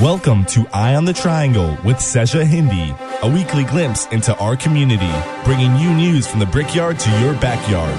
[0.00, 5.12] Welcome to Eye on the Triangle with Seja Hindi, a weekly glimpse into our community,
[5.44, 7.94] bringing you news from the brickyard to your backyard.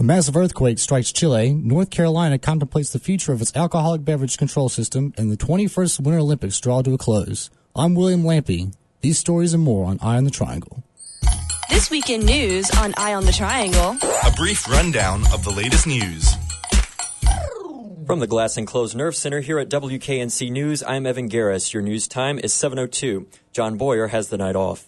[0.00, 1.54] A massive earthquake strikes Chile.
[1.54, 6.18] North Carolina contemplates the future of its alcoholic beverage control system, and the 21st Winter
[6.18, 7.50] Olympics draw to a close.
[7.76, 8.74] I'm William Lampy.
[9.00, 10.82] These stories and more on Eye on the Triangle.
[11.70, 13.96] This weekend news on Eye on the Triangle.
[14.26, 16.34] A brief rundown of the latest news.
[18.06, 21.72] From the Glass Enclosed Nerve Center here at WKNC News, I'm Evan Garris.
[21.72, 23.26] Your news time is 7.02.
[23.52, 24.86] John Boyer has the night off.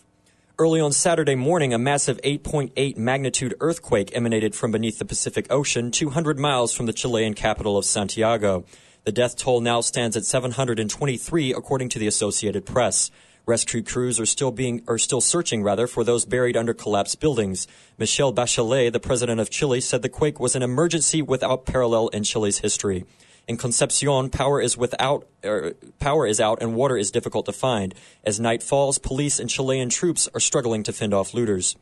[0.58, 5.92] Early on Saturday morning, a massive 8.8 magnitude earthquake emanated from beneath the Pacific Ocean,
[5.92, 8.64] 200 miles from the Chilean capital of Santiago.
[9.04, 13.12] The death toll now stands at 723, according to the Associated Press.
[13.46, 17.66] Rescue crews are still being are still searching rather for those buried under collapsed buildings.
[17.98, 22.22] Michelle Bachelet, the president of Chile, said the quake was an emergency without parallel in
[22.22, 23.04] Chile's history.
[23.46, 27.94] In Concepcion, power is without er, power is out and water is difficult to find.
[28.24, 31.76] As night falls, police and Chilean troops are struggling to fend off looters.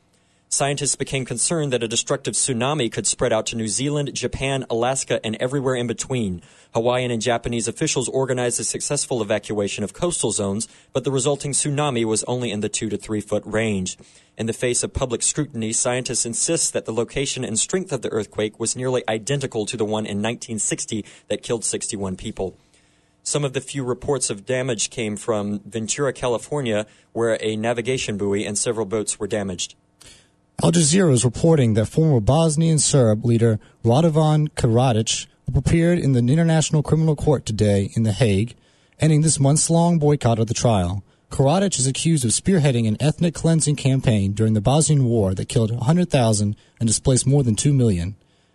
[0.53, 5.19] Scientists became concerned that a destructive tsunami could spread out to New Zealand, Japan, Alaska,
[5.25, 6.43] and everywhere in between.
[6.75, 12.05] Hawaiian and Japanese officials organized a successful evacuation of coastal zones, but the resulting tsunami
[12.05, 13.97] was only in the two to three foot range.
[14.37, 18.13] In the face of public scrutiny, scientists insist that the location and strength of the
[18.13, 22.59] earthquake was nearly identical to the one in 1960 that killed 61 people.
[23.23, 28.45] Some of the few reports of damage came from Ventura, California, where a navigation buoy
[28.45, 29.77] and several boats were damaged.
[30.61, 36.85] Al Jazeera is reporting that former Bosnian Serb leader Radovan Karadzic appeared in the International
[36.85, 38.55] Criminal Court today in The Hague,
[39.01, 41.03] ending this month's long boycott of the trial.
[41.31, 45.73] Karadzic is accused of spearheading an ethnic cleansing campaign during the Bosnian War that killed
[45.73, 48.15] 100,000 and displaced more than 2 million.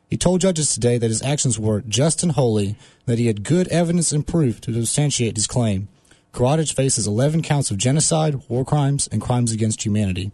[0.09, 3.67] He told judges today that his actions were just and holy, that he had good
[3.67, 5.89] evidence and proof to substantiate his claim.
[6.31, 10.31] Karadzic faces 11 counts of genocide, war crimes, and crimes against humanity.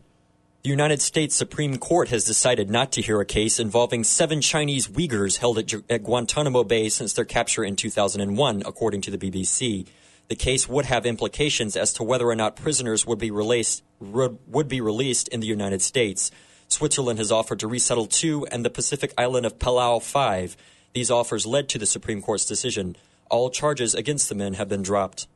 [0.64, 4.88] The United States Supreme Court has decided not to hear a case involving seven Chinese
[4.88, 9.86] Uyghurs held at, at, Guantanamo Bay since their capture in 2001, according to the BBC.
[10.30, 14.70] The case would have implications as to whether or not prisoners would be released would
[14.70, 16.32] be released in the United States.
[16.70, 20.56] Switzerland has offered to resettle two and the Pacific island of Palau five.
[20.94, 22.96] These offers led to the Supreme Court's decision.
[23.30, 25.28] All charges against the men have been dropped.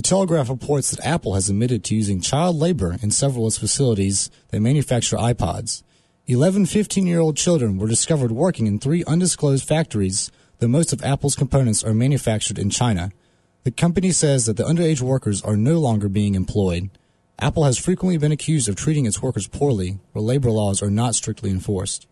[0.00, 3.58] The Telegraph reports that Apple has admitted to using child labor in several of its
[3.58, 5.82] facilities that manufacture iPods.
[6.26, 11.04] 11 15 year old children were discovered working in three undisclosed factories, though most of
[11.04, 13.12] Apple's components are manufactured in China.
[13.64, 16.88] The company says that the underage workers are no longer being employed.
[17.38, 21.14] Apple has frequently been accused of treating its workers poorly, where labor laws are not
[21.14, 22.06] strictly enforced.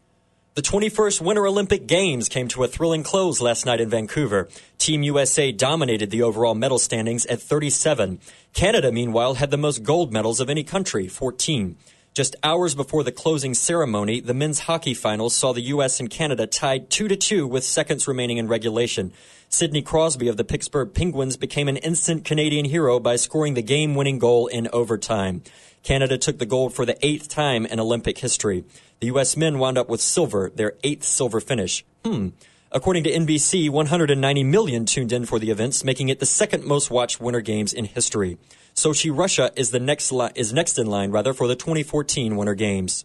[0.58, 4.48] The 21st Winter Olympic Games came to a thrilling close last night in Vancouver.
[4.76, 8.18] Team USA dominated the overall medal standings at 37.
[8.54, 11.76] Canada, meanwhile, had the most gold medals of any country, 14.
[12.12, 16.00] Just hours before the closing ceremony, the men's hockey finals saw the U.S.
[16.00, 19.12] and Canada tied 2 to 2 with seconds remaining in regulation.
[19.48, 23.94] Sidney Crosby of the Pittsburgh Penguins became an instant Canadian hero by scoring the game
[23.94, 25.44] winning goal in overtime.
[25.84, 28.64] Canada took the gold for the eighth time in Olympic history.
[29.00, 29.36] The U.S.
[29.36, 31.84] men wound up with silver, their eighth silver finish.
[32.04, 32.28] Hmm.
[32.70, 36.90] According to NBC, 190 million tuned in for the events, making it the second most
[36.90, 38.38] watched Winter Games in history.
[38.74, 42.54] Sochi, Russia is the next li- is next in line rather for the 2014 Winter
[42.54, 43.04] Games.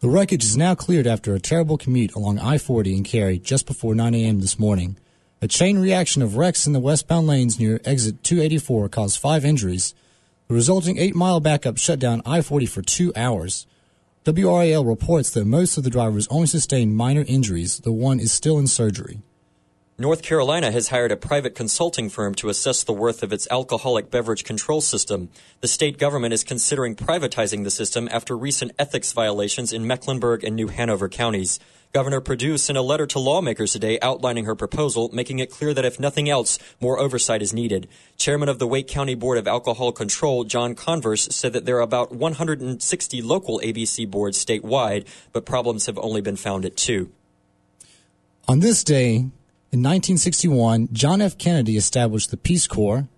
[0.00, 3.94] The wreckage is now cleared after a terrible commute along I-40 in Cary just before
[3.94, 4.40] 9 a.m.
[4.40, 4.96] this morning.
[5.40, 9.94] A chain reaction of wrecks in the westbound lanes near exit 284 caused five injuries.
[10.48, 13.66] The resulting eight-mile backup shut down I-40 for two hours.
[14.32, 18.58] WRAL reports that most of the drivers only sustained minor injuries, the one is still
[18.58, 19.22] in surgery.
[20.00, 24.12] North Carolina has hired a private consulting firm to assess the worth of its alcoholic
[24.12, 25.28] beverage control system.
[25.60, 30.54] The state government is considering privatizing the system after recent ethics violations in Mecklenburg and
[30.54, 31.58] New Hanover counties.
[31.92, 35.84] Governor Perdue sent a letter to lawmakers today outlining her proposal, making it clear that
[35.84, 37.88] if nothing else, more oversight is needed.
[38.16, 41.80] Chairman of the Wake County Board of Alcohol Control, John Converse, said that there are
[41.80, 47.10] about 160 local ABC boards statewide, but problems have only been found at two.
[48.46, 49.26] On this day,
[49.70, 51.36] in 1961, John F.
[51.36, 53.08] Kennedy established the Peace Corps.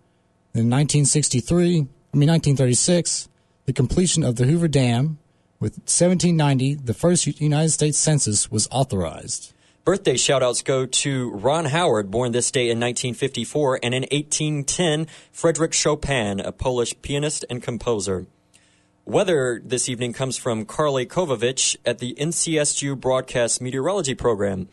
[0.52, 3.28] In 1963, I mean 1936,
[3.66, 5.18] the completion of the Hoover Dam,
[5.60, 9.52] with 1790, the first United States Census was authorized.
[9.84, 15.72] Birthday shoutouts go to Ron Howard, born this day in 1954, and in 1810, Frederick
[15.72, 18.26] Chopin, a Polish pianist and composer.
[19.04, 24.68] Weather this evening comes from Carly Kovovich at the NCSU Broadcast Meteorology Program.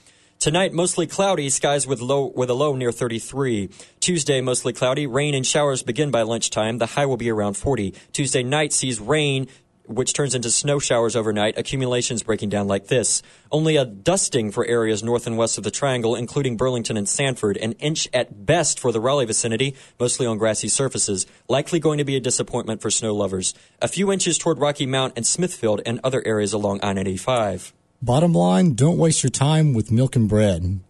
[0.47, 3.69] Tonight, mostly cloudy, skies with low with a low near 33.
[3.99, 6.77] Tuesday, mostly cloudy, rain and showers begin by lunchtime.
[6.77, 7.93] The high will be around 40.
[8.13, 9.49] Tuesday night sees rain
[9.87, 13.21] which turns into snow showers overnight, accumulations breaking down like this.
[13.51, 17.57] Only a dusting for areas north and west of the triangle, including Burlington and Sanford.
[17.57, 21.25] An inch at best for the Raleigh vicinity, mostly on grassy surfaces.
[21.49, 23.53] Likely going to be a disappointment for snow lovers.
[23.81, 27.73] A few inches toward Rocky Mount and Smithfield and other areas along I 95.
[28.01, 30.81] Bottom line, don't waste your time with milk and bread.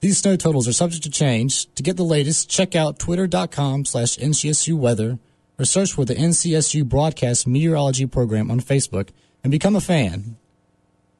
[0.00, 1.72] These snow totals are subject to change.
[1.76, 5.20] To get the latest, check out twitter.com slash NCSU weather
[5.60, 9.10] or search for the NCSU Broadcast Meteorology Program on Facebook
[9.44, 10.36] and become a fan.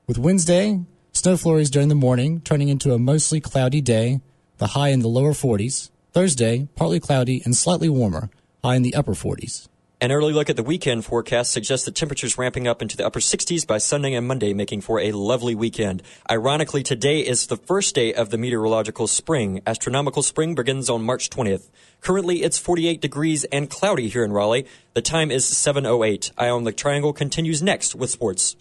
[0.08, 0.80] With Wednesday,
[1.12, 4.20] snow flurries during the morning, turning into a mostly cloudy day,
[4.58, 5.90] the high in the lower 40s.
[6.12, 8.30] Thursday, partly cloudy and slightly warmer,
[8.64, 9.68] high in the upper 40s.
[9.98, 13.18] An early look at the weekend forecast suggests that temperatures ramping up into the upper
[13.18, 16.02] 60s by Sunday and Monday, making for a lovely weekend.
[16.30, 19.62] Ironically, today is the first day of the meteorological spring.
[19.66, 21.70] Astronomical spring begins on March 20th.
[22.02, 24.66] Currently, it's 48 degrees and cloudy here in Raleigh.
[24.92, 26.30] The time is 7.08.
[26.36, 28.54] Eye on the Triangle continues next with sports.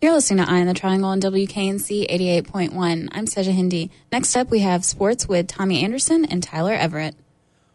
[0.00, 3.08] You're listening to Eye on the Triangle on WKNC 88.1.
[3.12, 3.90] I'm Seja Hindi.
[4.10, 7.14] Next up, we have sports with Tommy Anderson and Tyler Everett.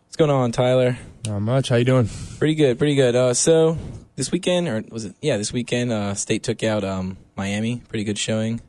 [0.07, 0.97] What's going on, Tyler?
[1.27, 1.69] Not much.
[1.69, 2.09] How you doing?
[2.39, 3.15] Pretty good, pretty good.
[3.15, 3.77] Uh, so
[4.15, 5.15] this weekend, or was it?
[5.21, 7.83] Yeah, this weekend, uh, State took out um, Miami.
[7.89, 8.59] Pretty good showing.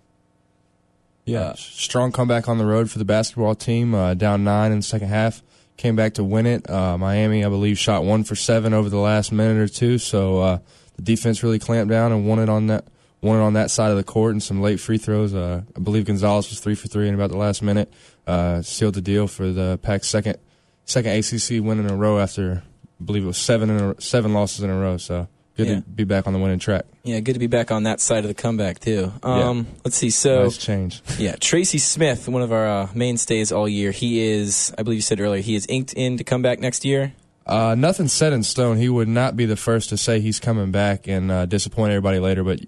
[1.25, 3.95] Yeah, Uh, strong comeback on the road for the basketball team.
[3.95, 5.43] Uh, down nine in the second half,
[5.79, 6.69] came back to win it.
[6.69, 9.97] Uh, Miami, I believe, shot one for seven over the last minute or two.
[9.97, 10.59] So uh,
[10.97, 12.85] the defense really clamped down and won it on that
[13.27, 15.35] won it on that side of the court and some late free throws.
[15.35, 17.93] Uh, I believe Gonzalez was three for three in about the last minute.
[18.27, 20.39] Uh, sealed the deal for the Pac's second
[20.85, 22.63] second ACC win in a row after
[23.01, 24.97] I believe it was seven in a, seven losses in a row.
[24.97, 25.75] So good Yeah.
[25.77, 26.85] to be back on the winning track.
[27.03, 29.13] Yeah, good to be back on that side of the comeback too.
[29.23, 30.11] Um, Let's see.
[30.11, 31.03] So nice change.
[31.19, 33.91] yeah, Tracy Smith, one of our uh, mainstays all year.
[33.91, 36.85] He is, I believe you said earlier, he is inked in to come back next
[36.85, 37.13] year.
[37.47, 38.77] Uh, nothing's set in stone.
[38.77, 42.19] He would not be the first to say he's coming back and uh, disappoint everybody
[42.19, 42.43] later.
[42.43, 42.59] But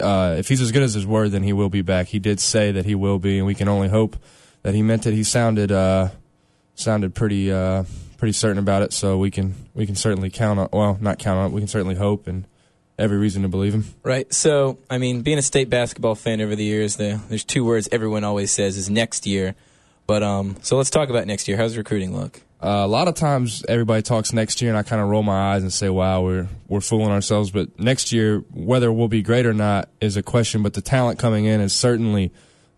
[0.00, 2.08] uh, if he's as good as his word, then he will be back.
[2.08, 4.16] He did say that he will be, and we can only hope
[4.62, 5.14] that he meant it.
[5.14, 6.10] He sounded uh,
[6.74, 7.84] sounded pretty uh,
[8.18, 8.92] pretty certain about it.
[8.92, 10.68] So we can we can certainly count on.
[10.72, 11.52] Well, not count on.
[11.52, 12.46] We can certainly hope and
[12.98, 13.84] every reason to believe him.
[14.02, 14.32] Right.
[14.32, 17.88] So, I mean, being a state basketball fan over the years, the, there's two words
[17.92, 19.54] everyone always says is next year.
[20.06, 21.56] But um, so let's talk about next year.
[21.56, 22.40] How's recruiting look?
[22.62, 25.54] Uh, a lot of times everybody talks next year, and I kind of roll my
[25.54, 29.44] eyes and say, "Wow, we're we're fooling ourselves." But next year, whether we'll be great
[29.44, 30.62] or not is a question.
[30.62, 32.32] But the talent coming in is certainly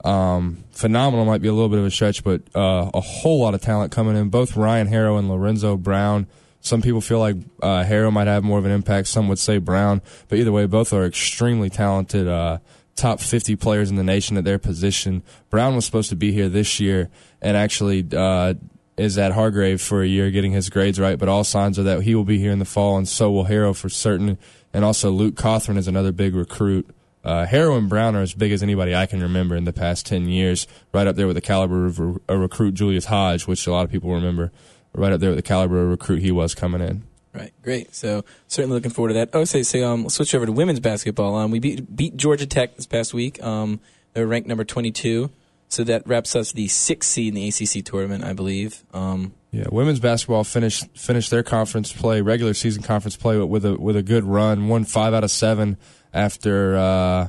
[0.04, 1.24] um, phenomenal.
[1.24, 3.92] Might be a little bit of a stretch, but uh, a whole lot of talent
[3.92, 4.30] coming in.
[4.30, 6.26] Both Ryan Harrow and Lorenzo Brown.
[6.60, 9.06] Some people feel like uh, Harrow might have more of an impact.
[9.06, 12.26] Some would say Brown, but either way, both are extremely talented.
[12.26, 12.58] Uh,
[12.96, 15.22] top 50 players in the nation at their position.
[15.50, 17.08] Brown was supposed to be here this year
[17.40, 18.54] and actually uh,
[18.98, 22.02] is at Hargrave for a year getting his grades right, but all signs are that
[22.02, 24.38] he will be here in the fall, and so will Harrow for certain.
[24.72, 26.94] And also, Luke Cothran is another big recruit.
[27.24, 30.06] Uh, Harrow and Brown are as big as anybody I can remember in the past
[30.06, 33.72] 10 years, right up there with the caliber of a recruit Julius Hodge, which a
[33.72, 34.50] lot of people remember,
[34.94, 37.04] right up there with the caliber of recruit he was coming in.
[37.32, 37.94] Right, great.
[37.94, 39.30] So certainly looking forward to that.
[39.32, 41.36] Oh, say, say, um, switch over to women's basketball.
[41.36, 43.42] Um, we beat beat Georgia Tech this past week.
[43.42, 43.80] Um,
[44.14, 45.30] they're ranked number 22,
[45.68, 48.84] so that wraps us the sixth seed in the ACC tournament, I believe.
[48.92, 53.74] Um, Yeah, women's basketball finished finished their conference play, regular season conference play with a
[53.76, 54.68] with a good run.
[54.68, 55.76] Won five out of seven
[56.12, 57.28] after uh,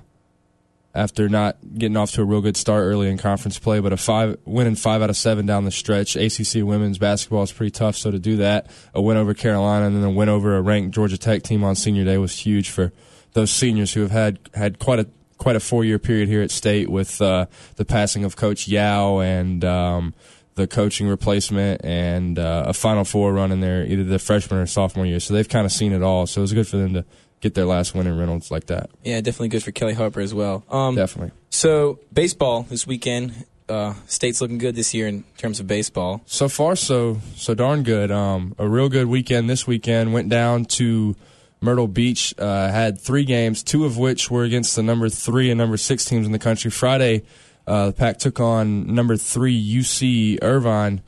[0.96, 3.98] after not getting off to a real good start early in conference play, but a
[3.98, 6.16] five winning five out of seven down the stretch.
[6.16, 9.96] ACC women's basketball is pretty tough, so to do that, a win over Carolina and
[9.96, 12.92] then a win over a ranked Georgia Tech team on senior day was huge for
[13.34, 15.08] those seniors who have had had quite a
[15.40, 19.20] quite a four year period here at state with uh, the passing of Coach Yow
[19.20, 19.66] and.
[19.66, 20.14] Um,
[20.56, 24.66] the coaching replacement and uh, a Final Four run in there, either the freshman or
[24.66, 25.22] sophomore year.
[25.22, 26.28] So they've kind of seen it all.
[26.28, 27.06] So it was good for them to
[27.40, 28.90] get their last win in Reynolds like that.
[29.04, 30.66] yeah, definitely good for Kellie Harper as well.
[30.70, 31.32] Um, Definitely.
[31.50, 33.46] So baseball this weekend.
[33.70, 36.24] Uh, state's looking good this year in terms of baseball.
[36.26, 38.10] So far, so so darn good.
[38.10, 40.12] Um, a real good weekend this weekend.
[40.12, 41.16] Went down to
[41.62, 42.34] Myrtle Beach.
[42.38, 46.06] Uh, had three games, two of which were against the number three and number six
[46.06, 46.72] teams in the country.
[46.72, 47.24] Friday,
[47.68, 51.02] uh, the Pack took on number three UC Irvine,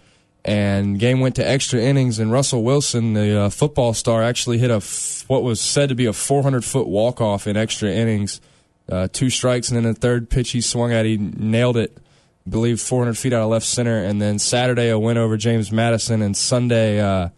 [0.43, 2.19] and game went to extra innings.
[2.19, 5.95] And Russell Wilson, the uh, football star, actually hit a f- what was said to
[5.95, 8.41] be a 400 foot walk off in extra innings.
[8.89, 11.97] uh, two strikes, and then the third pitch he swung at, he nailed it.
[12.45, 15.71] I believe 400 feet out of left center, and then Saturday a win over James
[15.71, 17.29] Madison, and Sunday uh,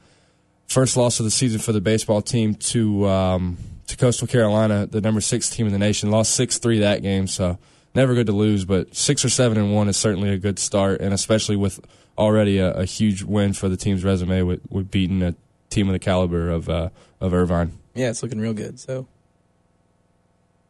[0.68, 5.02] first loss of the season for the baseball team to um, to Coastal Carolina, the
[5.02, 6.12] number six team in the nation.
[6.12, 7.58] Lost six three that game, so
[7.96, 11.02] never good to lose, but six or seven and one is certainly a good start,
[11.02, 11.80] and especially with
[12.18, 15.36] already a, a huge win for the team's resume with, with beating a
[15.70, 16.90] team of the caliber of uh,
[17.20, 17.78] of Irvine.
[17.94, 18.80] Yeah, it's looking real good.
[18.80, 19.08] So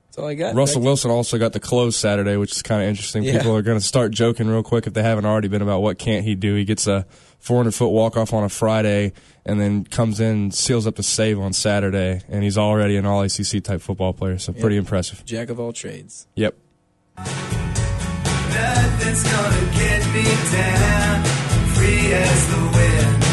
[0.08, 0.56] that's all I got.
[0.56, 3.24] Russell Wilson also got the close Saturday, which is kind of interesting.
[3.24, 3.38] Yeah.
[3.38, 5.98] People are going to start joking real quick if they haven't already been about what
[5.98, 6.56] can't he do.
[6.56, 7.06] He gets a
[7.44, 9.12] 400 foot walk off on a Friday,
[9.46, 13.22] and then comes in, seals up the save on Saturday, and he's already an All
[13.22, 14.38] ACC type football player.
[14.38, 15.26] So pretty impressive.
[15.26, 16.26] Jack of all trades.
[16.36, 16.56] Yep.
[17.18, 20.24] Nothing's gonna get me
[20.54, 21.26] down.
[21.76, 23.24] Free as the wind,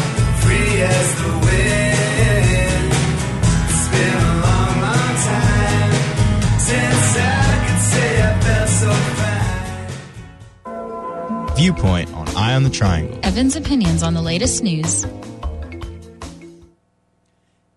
[0.41, 1.80] free as the wind.
[11.61, 13.19] Viewpoint on Eye on the Triangle.
[13.21, 15.05] Evan's opinions on the latest news.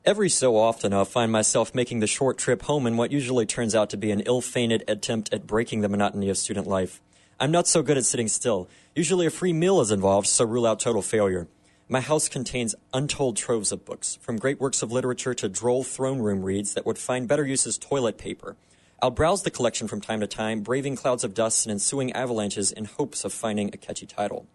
[0.07, 3.75] Every so often, I'll find myself making the short trip home in what usually turns
[3.75, 7.03] out to be an ill fated attempt at breaking the monotony of student life.
[7.39, 8.71] I'm not so good at sitting still.
[8.95, 11.47] Usually, a free meal is involved, so rule out total failure.
[11.87, 16.21] My house contains untold troves of books, from great works of literature to droll throne
[16.21, 18.57] room reads that would find better use as toilet paper.
[19.03, 22.73] I'll browse the collection from time to time, braving clouds of dust and ensuing avalanches
[22.73, 24.47] in hopes of finding a catchy title.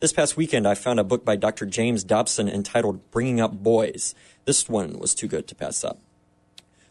[0.00, 1.64] This past weekend, I found a book by Dr.
[1.64, 4.14] James Dobson entitled Bringing Up Boys.
[4.44, 6.00] This one was too good to pass up.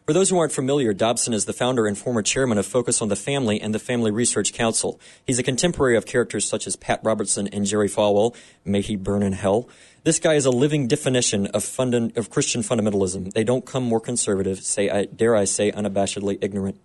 [0.07, 3.09] For those who aren't familiar, Dobson is the founder and former chairman of Focus on
[3.09, 4.99] the Family and the Family Research Council.
[5.27, 8.35] He's a contemporary of characters such as Pat Robertson and Jerry Falwell.
[8.65, 9.69] May he burn in hell.
[10.03, 13.33] This guy is a living definition of, fundin- of Christian fundamentalism.
[13.33, 16.79] They don't come more conservative, say, I, dare I say, unabashedly ignorant.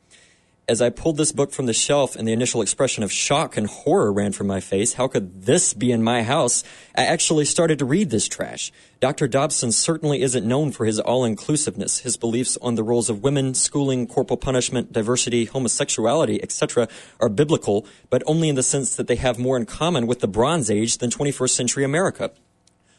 [0.68, 3.68] As I pulled this book from the shelf and the initial expression of shock and
[3.68, 6.64] horror ran from my face, how could this be in my house?
[6.96, 8.73] I actually started to read this trash.
[8.99, 9.28] Dr.
[9.28, 11.99] Dobson certainly isn't known for his all inclusiveness.
[11.99, 16.88] His beliefs on the roles of women, schooling, corporal punishment, diversity, homosexuality, etc.,
[17.20, 20.26] are biblical, but only in the sense that they have more in common with the
[20.26, 22.32] Bronze Age than 21st century America.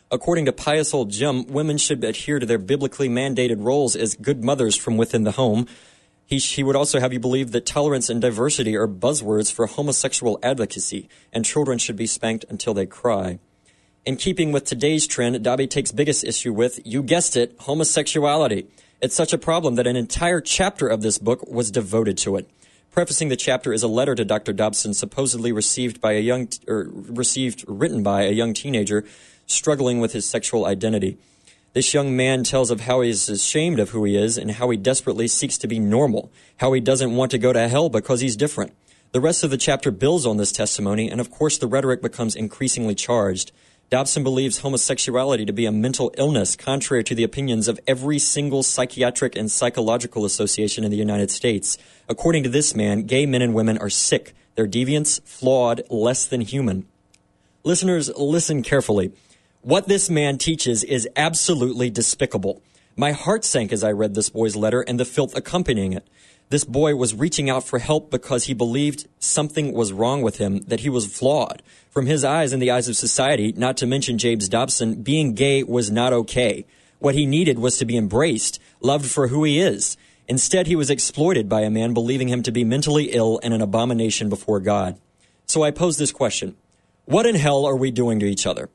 [0.09, 4.41] According to pious old Jim, women should adhere to their biblically mandated roles as good
[4.41, 5.67] mothers from within the home.
[6.27, 10.37] He, he would also have you believe that tolerance and diversity are buzzwords for homosexual
[10.43, 13.39] advocacy, and children should be spanked until they cry.
[14.05, 18.67] In keeping with today's trend, Dobby takes biggest issue with, you guessed it, homosexuality.
[19.01, 22.49] It's such a problem that an entire chapter of this book was devoted to it.
[22.91, 24.51] Prefacing the chapter is a letter to Dr.
[24.51, 29.05] Dobson supposedly received by a young, or received, written by a young teenager
[29.45, 31.17] struggling with his sexual identity.
[31.77, 34.71] This young man tells of how he is ashamed of who he is and how
[34.71, 38.19] he desperately seeks to be normal, how he doesn't want to go to hell because
[38.19, 38.73] he's different.
[39.11, 42.35] The rest of the chapter builds on this testimony, and of course the rhetoric becomes
[42.35, 43.51] increasingly charged.
[43.91, 48.63] Dobson believes homosexuality to be a mental illness, contrary to the opinions of every single
[48.63, 51.77] psychiatric and psychological association in the United States.
[52.09, 54.33] According to this man, gay men and women are sick.
[54.55, 56.87] They're deviants, flawed, less than human.
[57.63, 59.11] Listeners, listen carefully.
[59.67, 62.61] What this man teaches is absolutely despicable.
[62.95, 66.07] My heart sank as I read this boy's letter and the filth accompanying it.
[66.47, 70.59] This boy was reaching out for help because he believed something was wrong with him,
[70.67, 71.61] that he was flawed.
[71.89, 75.63] From his eyes and the eyes of society, not to mention James Dobson, being gay
[75.63, 76.65] was not okay.
[76.99, 79.97] What he needed was to be embraced, loved for who he is.
[80.29, 83.61] Instead, he was exploited by a man believing him to be mentally ill and an
[83.61, 84.97] abomination before God.
[85.45, 86.55] So I pose this question.
[87.03, 88.69] What in hell are we doing to each other?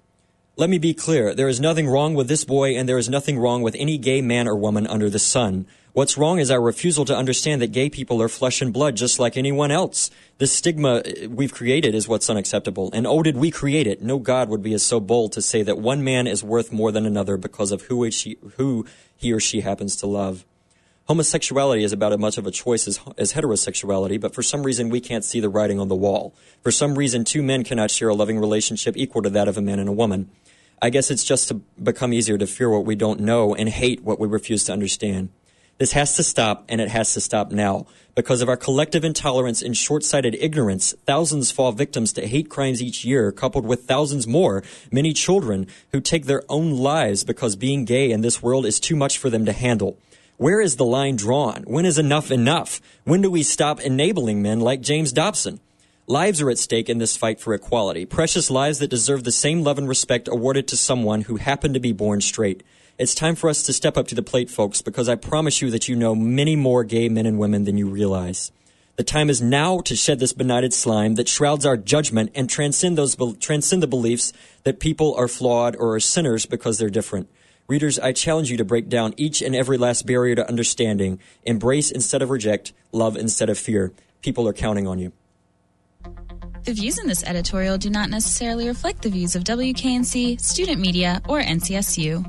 [0.54, 1.35] Let me be clear.
[1.35, 4.21] There is nothing wrong with this boy, and there is nothing wrong with any gay
[4.21, 5.64] man or woman under the sun.
[5.94, 9.18] What's wrong is our refusal to understand that gay people are flesh and blood just
[9.18, 10.11] like anyone else.
[10.37, 12.90] The stigma uh, we've created is what's unacceptable.
[12.92, 14.02] And oh, did we create it?
[14.02, 16.92] No God would be as so bold to say that one man is worth more
[16.92, 18.85] than another because of who, she, who
[19.16, 20.44] he or she happens to love.
[21.06, 24.88] Homosexuality is about as much of a choice as, as heterosexuality, but for some reason
[24.88, 26.35] we can't see the writing on the wall.
[26.62, 29.62] For some reason, two men cannot share a loving relationship equal to that of a
[29.62, 30.30] man and a woman.
[30.85, 34.03] I guess it's just to become easier to fear what we don't know and hate
[34.03, 35.29] what we refuse to understand.
[35.79, 37.87] This has to stop, and it has to stop now.
[38.17, 43.05] Because of our collective intolerance and short-sighted ignorance, thousands fall victims to hate crimes each
[43.05, 48.11] year, coupled with thousands more, many children, who take their own lives because being gay
[48.11, 49.97] in this world is too much for them to handle.
[50.37, 51.62] Where is the line drawn?
[51.62, 52.81] When is enough enough?
[53.05, 55.61] When do we stop enabling men like James Dobson?
[56.09, 59.62] Lives are at stake in this fight for equality, precious lives that deserve the same
[59.62, 62.64] love and respect awarded to someone who happened to be born straight.
[62.99, 65.71] It's time for us to step up to the plate, folks, because I promise you
[65.71, 68.50] that you know many more gay men and women than you realize.
[68.97, 72.99] The time is now to shed this benighted slime that shrouds our judgment and transcend
[72.99, 74.32] those transcend the beliefs
[74.64, 77.28] that people are flawed or are sinners because they're different.
[77.68, 81.92] Readers, I challenge you to break down each and every last barrier to understanding, embrace
[81.92, 83.92] instead of reject, love instead of fear.
[84.21, 85.12] People are counting on you.
[86.64, 91.21] The views in this editorial do not necessarily reflect the views of WKNC, student media,
[91.28, 92.23] or NCSU.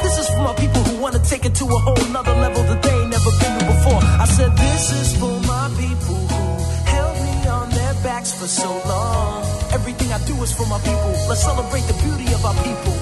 [0.00, 2.62] This is for my people who want to take it to a whole nother level
[2.62, 3.98] that they ain't never been to before.
[4.00, 8.70] I said, This is for my people who held me on their backs for so
[8.86, 9.42] long.
[9.72, 11.10] Everything I do is for my people.
[11.28, 12.94] Let's celebrate the beauty of our people.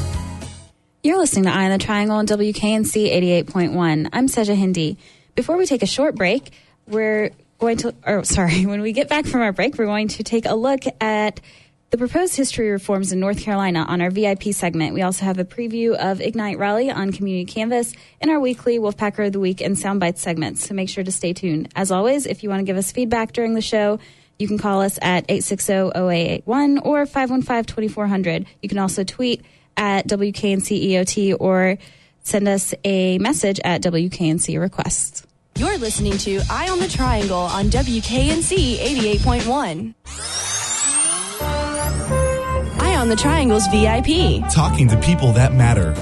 [1.02, 3.12] You're listening to Eye on the Triangle on WKNC
[3.44, 4.08] 88.1.
[4.10, 4.96] I'm Seja Hindi.
[5.34, 6.52] Before we take a short break,
[6.86, 7.30] we're
[7.60, 10.46] going to, or sorry, when we get back from our break, we're going to take
[10.46, 11.40] a look at
[11.90, 14.94] the proposed history reforms in North Carolina on our VIP segment.
[14.94, 19.26] We also have a preview of Ignite Rally on Community Canvas and our weekly Wolfpacker
[19.26, 20.66] of the Week and Soundbites segments.
[20.68, 21.68] So make sure to stay tuned.
[21.74, 23.98] As always, if you want to give us feedback during the show,
[24.38, 28.46] you can call us at 860-0881 or 515-2400.
[28.62, 29.42] You can also tweet
[29.76, 31.76] at WKNCEOT or
[32.22, 35.26] send us a message at WKNC requests.
[35.56, 39.94] You're listening to Eye on the Triangle on WKNC 88.1.
[42.80, 44.42] Eye on the Triangle's VIP.
[44.50, 45.94] Talking to people that matter.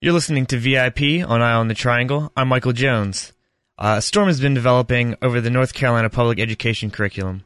[0.00, 2.30] You're listening to VIP on Eye on the Triangle.
[2.36, 3.32] I'm Michael Jones.
[3.78, 7.44] Uh, a storm has been developing over the North Carolina public education curriculum.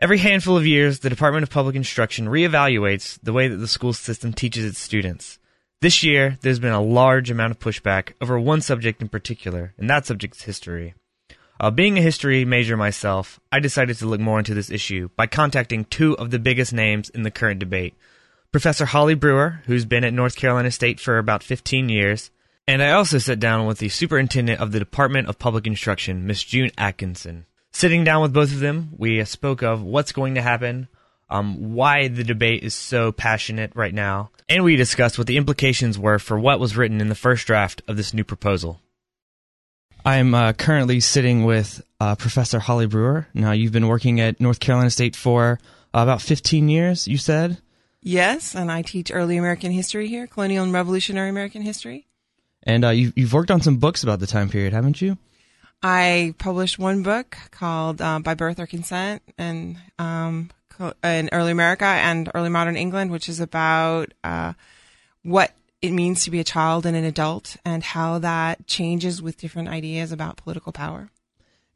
[0.00, 3.92] Every handful of years, the Department of Public Instruction reevaluates the way that the school
[3.92, 5.38] system teaches its students.
[5.82, 9.88] This year, there's been a large amount of pushback over one subject in particular, and
[9.88, 10.92] that subject's history.
[11.58, 15.26] Uh, being a history major myself, I decided to look more into this issue by
[15.26, 17.94] contacting two of the biggest names in the current debate
[18.52, 22.30] Professor Holly Brewer, who's been at North Carolina State for about 15 years,
[22.68, 26.44] and I also sat down with the superintendent of the Department of Public Instruction, Miss
[26.44, 27.46] June Atkinson.
[27.72, 30.88] Sitting down with both of them, we spoke of what's going to happen,
[31.30, 35.98] um, why the debate is so passionate right now, and we discussed what the implications
[35.98, 38.80] were for what was written in the first draft of this new proposal.
[40.04, 43.26] I'm uh, currently sitting with uh, Professor Holly Brewer.
[43.34, 45.58] Now, you've been working at North Carolina State for
[45.94, 47.58] uh, about 15 years, you said?
[48.02, 52.06] Yes, and I teach early American history here, colonial and revolutionary American history.
[52.62, 55.18] And uh, you've, you've worked on some books about the time period, haven't you?
[55.82, 60.59] I published one book called uh, By Birth or Consent and um, co-
[61.02, 64.52] in early America and early modern England, which is about uh,
[65.22, 69.36] what it means to be a child and an adult and how that changes with
[69.38, 71.10] different ideas about political power.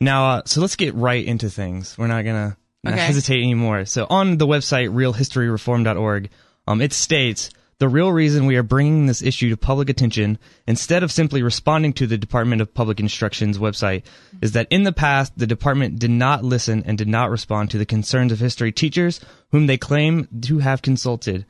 [0.00, 1.96] Now, uh, so let's get right into things.
[1.96, 2.96] We're not gonna Okay.
[2.98, 3.86] hesitate anymore.
[3.86, 6.28] So on the website realhistoryreform.org,
[6.66, 11.02] um, it states the real reason we are bringing this issue to public attention instead
[11.02, 14.04] of simply responding to the Department of Public Instruction's website
[14.40, 17.78] is that in the past the department did not listen and did not respond to
[17.78, 21.44] the concerns of history teachers whom they claim to have consulted.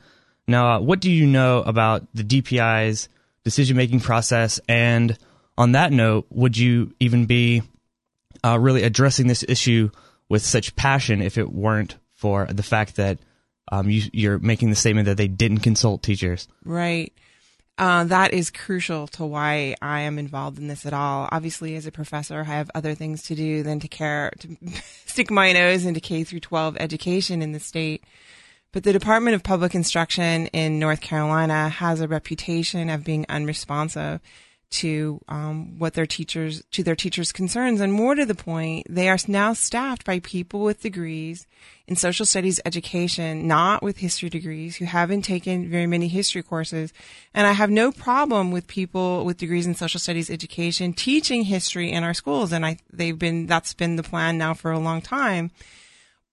[0.47, 3.09] Now, uh, what do you know about the DPI's
[3.43, 4.59] decision making process?
[4.67, 5.17] And
[5.57, 7.63] on that note, would you even be
[8.43, 9.89] uh, really addressing this issue
[10.29, 13.19] with such passion if it weren't for the fact that
[13.71, 16.47] um, you, you're making the statement that they didn't consult teachers?
[16.63, 17.13] Right.
[17.77, 21.27] Uh, that is crucial to why I am involved in this at all.
[21.31, 24.57] Obviously, as a professor, I have other things to do than to care to
[25.05, 28.03] stick my nose into K through 12 education in the state.
[28.71, 34.21] But the Department of Public Instruction in North Carolina has a reputation of being unresponsive
[34.75, 39.09] to um, what their teachers to their teachers' concerns, and more to the point, they
[39.09, 41.47] are now staffed by people with degrees
[41.87, 46.93] in social studies education, not with history degrees, who haven't taken very many history courses.
[47.33, 51.91] And I have no problem with people with degrees in social studies education teaching history
[51.91, 55.01] in our schools, and I they've been that's been the plan now for a long
[55.01, 55.51] time.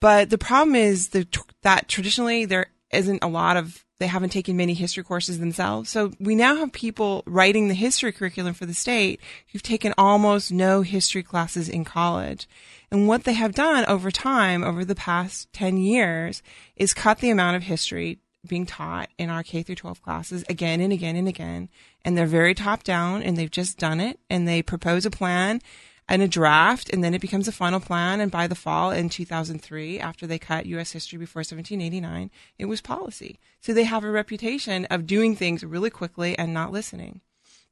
[0.00, 1.28] But the problem is the,
[1.62, 5.88] that traditionally there isn't a lot of, they haven't taken many history courses themselves.
[5.88, 9.20] So we now have people writing the history curriculum for the state
[9.52, 12.48] who've taken almost no history classes in college.
[12.90, 16.42] And what they have done over time, over the past 10 years,
[16.74, 20.80] is cut the amount of history being taught in our K through 12 classes again
[20.80, 21.68] and again and again.
[22.04, 25.60] And they're very top down and they've just done it and they propose a plan
[26.08, 28.20] and a draft and then it becomes a final plan.
[28.20, 30.92] And by the fall in 2003, after they cut U.S.
[30.92, 33.38] history before 1789, it was policy.
[33.60, 37.20] So they have a reputation of doing things really quickly and not listening.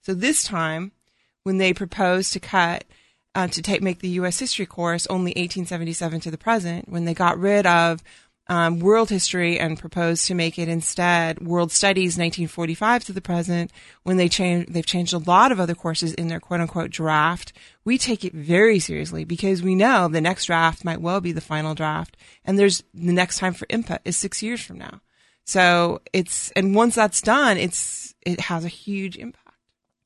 [0.02, 0.92] So this time,
[1.42, 2.84] when they proposed to cut
[3.34, 4.38] uh, to take make the U.S.
[4.38, 8.02] history course only 1877 to the present, when they got rid of
[8.50, 13.70] um, world history and proposed to make it instead world studies 1945 to the present
[14.02, 17.52] when they change they've changed a lot of other courses in their quote unquote draft.
[17.84, 21.40] We take it very seriously because we know the next draft might well be the
[21.40, 25.00] final draft and there's the next time for input is six years from now.
[25.44, 29.46] So it's and once that's done it's it has a huge impact.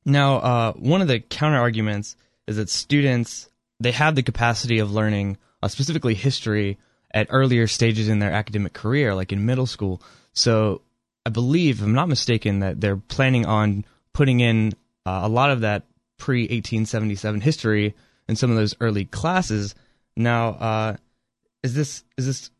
[0.04, 2.14] Now, uh, one of the counter arguments
[2.46, 3.48] is that students
[3.80, 6.78] they have the capacity of learning, uh, specifically history,
[7.14, 10.02] at earlier stages in their academic career, like in middle school.
[10.34, 10.82] So,
[11.24, 14.74] I believe, if I'm not mistaken, that they're planning on putting in
[15.06, 15.84] uh, a lot of that
[16.18, 17.94] pre 1877 history
[18.28, 19.74] in some of those early classes.
[20.16, 20.96] Now, uh,
[21.62, 22.50] is this is this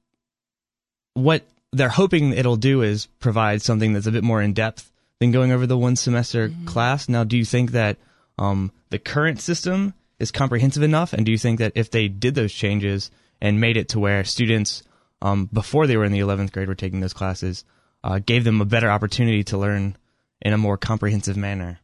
[1.15, 5.33] what they're hoping it'll do is provide something that's a bit more in depth than
[5.33, 7.09] going over the one semester class.
[7.09, 7.99] Now, do you think that
[8.39, 11.13] um, the current system is comprehensive enough?
[11.13, 13.11] And do you think that if they did those changes
[13.45, 14.83] and made it to where students,
[15.21, 17.63] um, before they were in the 11th grade, were taking those classes,
[18.03, 19.99] uh, gave them a better opportunity to learn
[20.41, 21.79] in a more comprehensive manner?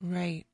[0.00, 0.46] Right.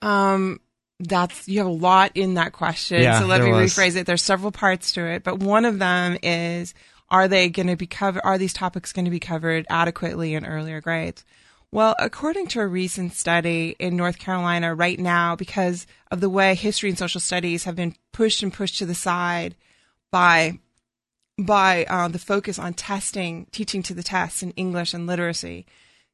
[0.00, 0.60] Um,
[0.98, 3.02] that's you have a lot in that question.
[3.02, 3.74] Yeah, so let me was.
[3.74, 4.06] rephrase it.
[4.06, 6.72] There's several parts to it, but one of them is
[7.10, 10.46] are they going to be covered are these topics going to be covered adequately in
[10.46, 11.26] earlier grades?
[11.70, 16.54] Well, according to a recent study in North Carolina right now because of the way
[16.54, 19.54] history and social studies have been pushed and pushed to the side
[20.10, 20.58] by
[21.40, 25.66] by uh, the focus on testing, teaching to the test in English and literacy.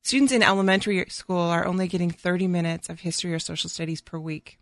[0.03, 4.19] Students in elementary school are only getting 30 minutes of history or social studies per
[4.19, 4.59] week.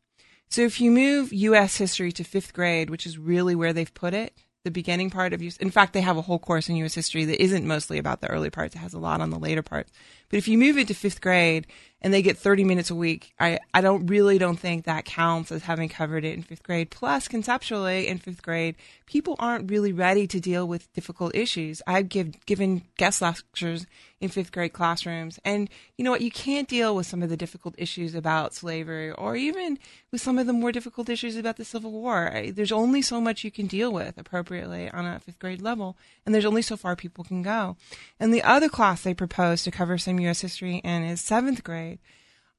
[0.48, 1.78] So if you move U.S.
[1.78, 5.42] history to fifth grade, which is really where they've put it, the beginning part of
[5.42, 5.56] U.S.
[5.56, 6.94] In fact, they have a whole course in U.S.
[6.94, 8.76] history that isn't mostly about the early parts.
[8.76, 9.90] It has a lot on the later parts.
[10.32, 11.66] But if you move it to fifth grade
[12.00, 15.52] and they get 30 minutes a week, I, I don't really don't think that counts
[15.52, 16.90] as having covered it in fifth grade.
[16.90, 21.82] Plus, conceptually, in fifth grade, people aren't really ready to deal with difficult issues.
[21.86, 23.86] I've give, given guest lectures
[24.22, 25.68] in fifth grade classrooms, and
[25.98, 26.22] you know what?
[26.22, 29.78] You can't deal with some of the difficult issues about slavery, or even
[30.12, 32.32] with some of the more difficult issues about the Civil War.
[32.52, 36.34] There's only so much you can deal with appropriately on a fifth grade level, and
[36.34, 37.76] there's only so far people can go.
[38.18, 40.40] And the other class they propose to cover some U.S.
[40.40, 41.98] history and is seventh grade.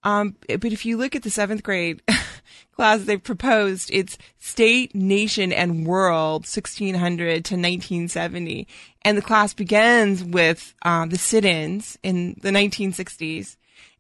[0.04, 2.02] Um, but if you look at the seventh grade
[2.76, 8.68] class they've proposed, it's state, nation, and world, 1600 to 1970.
[9.04, 13.56] And the class begins with um, the sit-ins in the 1960s,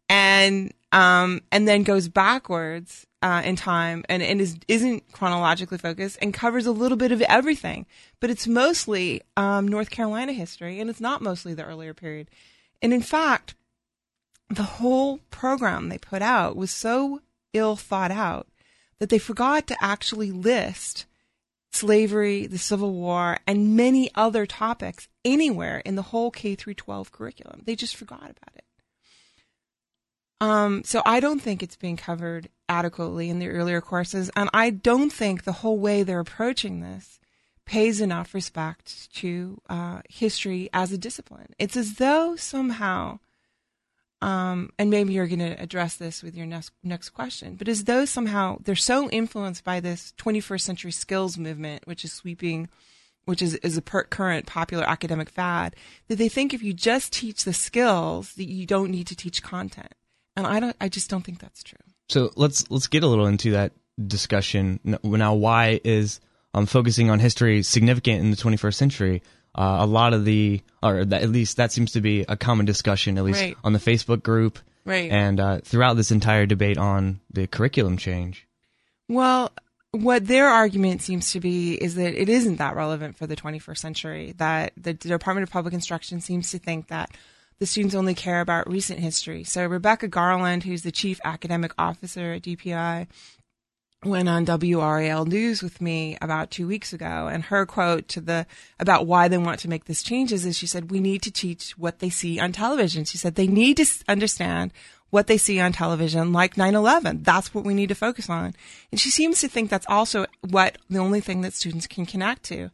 [0.09, 6.19] and um, and then goes backwards uh, in time, and, and is isn't chronologically focused,
[6.21, 7.85] and covers a little bit of everything.
[8.19, 12.29] But it's mostly um, North Carolina history, and it's not mostly the earlier period.
[12.83, 13.55] And in fact,
[14.49, 17.21] the whole program they put out was so
[17.53, 18.47] ill thought out
[18.99, 21.05] that they forgot to actually list
[21.71, 27.11] slavery, the Civil War, and many other topics anywhere in the whole K through 12
[27.11, 27.61] curriculum.
[27.65, 28.65] They just forgot about it.
[30.41, 34.71] Um, so I don't think it's being covered adequately in the earlier courses, and I
[34.71, 37.19] don't think the whole way they're approaching this
[37.65, 41.53] pays enough respect to uh, history as a discipline.
[41.59, 43.19] It's as though somehow
[44.23, 47.83] um, and maybe you're going to address this with your next next question, but as
[47.83, 52.69] though somehow they're so influenced by this 21st century skills movement, which is sweeping,
[53.25, 55.75] which is is a per- current popular academic fad,
[56.07, 59.43] that they think if you just teach the skills, that you don't need to teach
[59.43, 59.93] content.
[60.37, 61.79] And I don't, I just don't think that's true.
[62.07, 63.73] So let's let's get a little into that
[64.07, 65.33] discussion now.
[65.33, 66.21] Why is
[66.53, 69.21] um, focusing on history significant in the 21st century?
[69.55, 72.65] Uh, a lot of the, or that, at least that seems to be a common
[72.65, 73.57] discussion, at least Right.
[73.63, 75.11] on the Facebook group, Right.
[75.11, 78.47] and uh, throughout this entire debate on the curriculum change.
[79.07, 79.51] Well,
[79.91, 83.77] what their argument seems to be is that it isn't that relevant for the 21st
[83.77, 84.33] century.
[84.37, 87.11] That the Department of Public Instruction seems to think that
[87.59, 89.43] the students only care about recent history.
[89.43, 93.05] So Rebecca Garland, who's the chief academic officer at DPI,
[94.05, 98.45] went on WRAL News with me about two weeks ago, and her quote to the
[98.79, 101.77] about why they want to make this changes is she said, "We need to teach
[101.77, 104.71] what they see on television." She said they need to understand
[105.09, 107.23] what they see on television, like 9/11.
[107.23, 108.55] That's what we need to focus on,
[108.91, 112.43] and she seems to think that's also what the only thing that students can connect
[112.43, 112.71] to.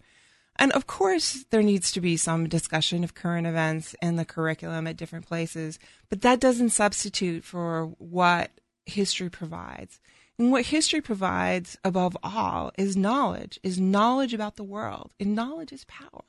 [0.56, 4.88] And of course, there needs to be some discussion of current events in the curriculum
[4.88, 8.52] at different places, but that doesn't substitute for what
[8.86, 10.00] history provides.
[10.39, 15.12] And what history provides above all is knowledge, is knowledge about the world.
[15.19, 16.23] And knowledge is power.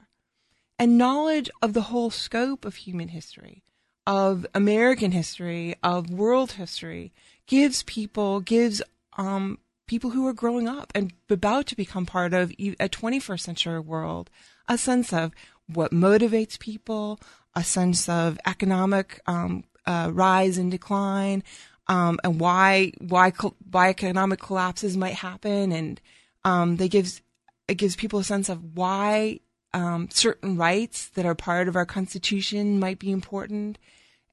[0.81, 3.63] And knowledge of the whole scope of human history,
[4.09, 7.13] of American history, of world history,
[7.47, 8.83] gives people, gives
[9.17, 13.81] um, people who are growing up and about to become part of a 21st century
[13.81, 14.29] world
[14.69, 15.33] a sense of
[15.67, 17.21] what motivates people,
[17.55, 21.43] a sense of economic um, uh, rise and decline,
[21.91, 23.33] um, and why why
[23.71, 26.01] why economic collapses might happen, and
[26.45, 27.21] um, they gives
[27.67, 29.41] it gives people a sense of why
[29.75, 33.77] um, certain rights that are part of our constitution might be important.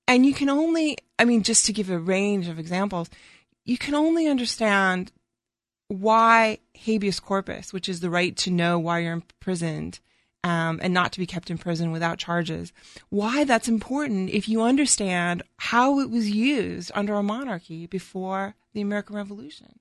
[0.08, 3.10] And you can only, I mean, just to give a range of examples,
[3.66, 5.12] you can only understand
[5.88, 10.00] why habeas corpus, which is the right to know why you're imprisoned
[10.48, 12.72] um, and not to be kept in prison without charges,
[13.10, 18.80] why that's important if you understand how it was used under a monarchy before the
[18.80, 19.80] American Revolution.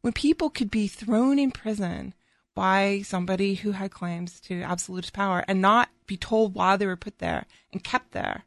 [0.00, 2.14] When people could be thrown in prison
[2.54, 6.96] by somebody who had claims to absolute power and not be told why they were
[6.96, 8.44] put there and kept there.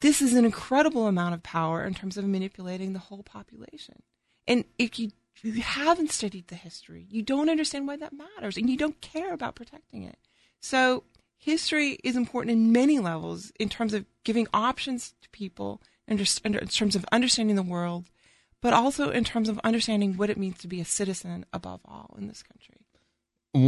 [0.00, 4.02] This is an incredible amount of power in terms of manipulating the whole population.
[4.46, 5.10] And if you,
[5.42, 9.32] you haven't studied the history, you don't understand why that matters and you don't care
[9.32, 10.18] about protecting it.
[10.62, 11.04] So
[11.36, 16.96] history is important in many levels in terms of giving options to people in terms
[16.96, 18.04] of understanding the world,
[18.60, 22.14] but also in terms of understanding what it means to be a citizen above all
[22.16, 22.76] in this country.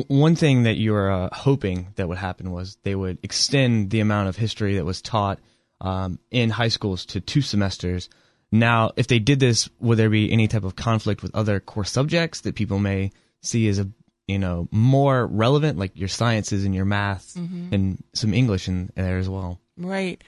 [0.09, 4.00] One thing that you were uh, hoping that would happen was they would extend the
[4.00, 5.40] amount of history that was taught
[5.80, 8.09] um, in high schools to two semesters.
[8.50, 11.85] Now, if they did this, would there be any type of conflict with other core
[11.85, 13.11] subjects that people may
[13.42, 13.90] see as a
[14.26, 17.72] you know more relevant, like your sciences and your maths Mhm.
[17.72, 19.60] and some English in there as well?
[19.76, 20.22] Right.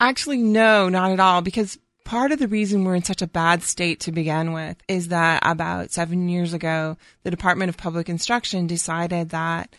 [0.00, 1.40] Actually, no, not at all.
[1.42, 5.08] Because part of the reason we're in such a bad state to begin with is
[5.08, 9.74] that about seven years ago, the Department of Public Instruction decided that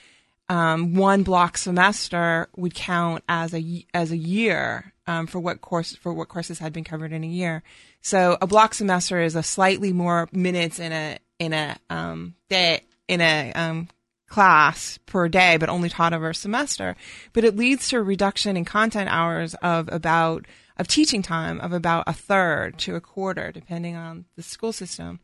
[0.49, 5.95] um, one block semester would count as a as a year um, for what course
[5.95, 7.63] for what courses had been covered in a year.
[8.01, 12.81] So a block semester is a slightly more minutes in a in a um, day
[13.07, 13.89] in a um,
[14.27, 16.95] class per day, but only taught over a semester.
[17.33, 20.45] But it leads to a reduction in content hours of about
[20.77, 25.19] of teaching time of about a third to a quarter, depending on the school system.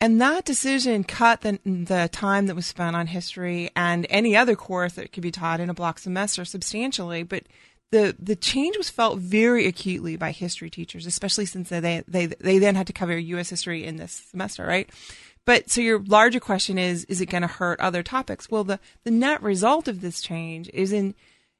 [0.00, 4.56] And that decision cut the, the time that was spent on history and any other
[4.56, 7.22] course that could be taught in a block semester substantially.
[7.22, 7.44] But
[7.92, 12.58] the, the change was felt very acutely by history teachers, especially since they, they, they
[12.58, 13.50] then had to cover U.S.
[13.50, 14.90] history in this semester, right?
[15.44, 18.50] But so your larger question is, is it going to hurt other topics?
[18.50, 21.14] Well, the, the net result of this change is in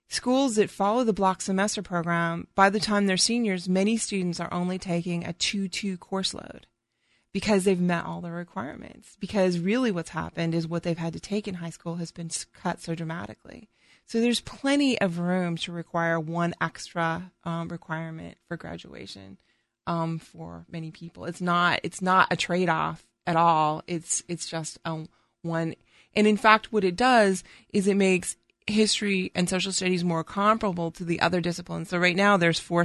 [0.08, 4.52] schools that follow the block semester program, by the time they're seniors, many students are
[4.52, 6.66] only taking a 2-2 course load
[7.32, 9.16] because they've met all the requirements.
[9.18, 12.30] Because really what's happened is what they've had to take in high school has been
[12.52, 13.68] cut so dramatically.
[14.06, 19.38] So there's plenty of room to require one extra um, requirement for graduation
[19.86, 21.24] um, for many people.
[21.24, 23.82] It's not it's not a trade off at all.
[23.86, 25.08] It's it's just um,
[25.42, 25.74] one.
[26.14, 30.90] And in fact, what it does is it makes history and social studies more comparable
[30.92, 31.88] to the other disciplines.
[31.88, 32.84] So right now there's four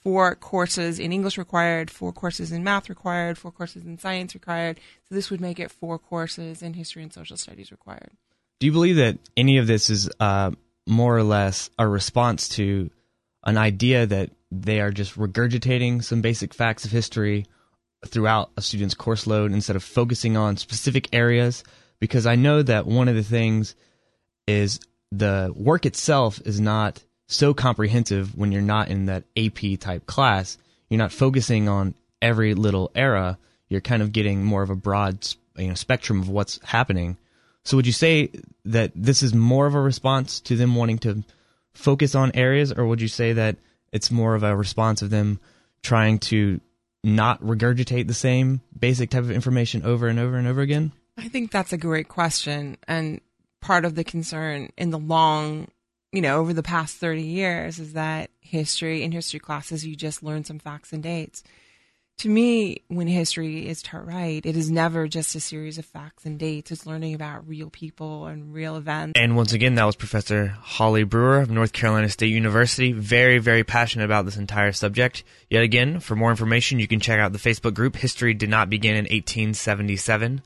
[0.00, 4.78] four courses in English required, four courses in math required, four courses in science required.
[5.08, 8.10] So this would make it four courses in history and social studies required.
[8.60, 10.52] Do you believe that any of this is uh,
[10.86, 12.90] more or less a response to
[13.44, 17.46] an idea that they are just regurgitating some basic facts of history
[18.06, 21.64] throughout a student's course load instead of focusing on specific areas?
[22.00, 23.74] Because I know that one of the things
[24.46, 24.80] is
[25.10, 30.58] the work itself is not so comprehensive when you're not in that AP type class.
[30.88, 33.38] You're not focusing on every little era.
[33.68, 37.16] You're kind of getting more of a broad you know, spectrum of what's happening.
[37.64, 38.30] So would you say
[38.64, 41.22] that this is more of a response to them wanting to
[41.74, 43.56] focus on areas, or would you say that
[43.92, 45.38] it's more of a response of them
[45.82, 46.60] trying to
[47.08, 50.92] not regurgitate the same basic type of information over and over and over again?
[51.16, 52.76] I think that's a great question.
[52.86, 53.20] And
[53.60, 55.68] part of the concern in the long,
[56.12, 60.22] you know, over the past 30 years is that history, in history classes, you just
[60.22, 61.42] learn some facts and dates.
[62.18, 66.26] To me, when history is taught right, it is never just a series of facts
[66.26, 66.72] and dates.
[66.72, 69.12] It's learning about real people and real events.
[69.16, 72.90] And once again, that was Professor Holly Brewer of North Carolina State University.
[72.90, 75.22] Very, very passionate about this entire subject.
[75.48, 78.68] Yet again, for more information, you can check out the Facebook group History Did Not
[78.68, 80.42] Begin in 1877.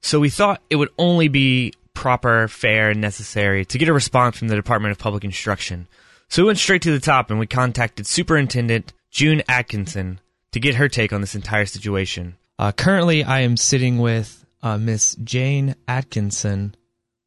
[0.00, 4.36] So we thought it would only be proper, fair, and necessary to get a response
[4.36, 5.86] from the Department of Public Instruction.
[6.28, 10.18] So we went straight to the top and we contacted Superintendent June Atkinson
[10.54, 12.36] to get her take on this entire situation.
[12.60, 16.76] Uh, currently, I am sitting with uh, Miss Jane Atkinson.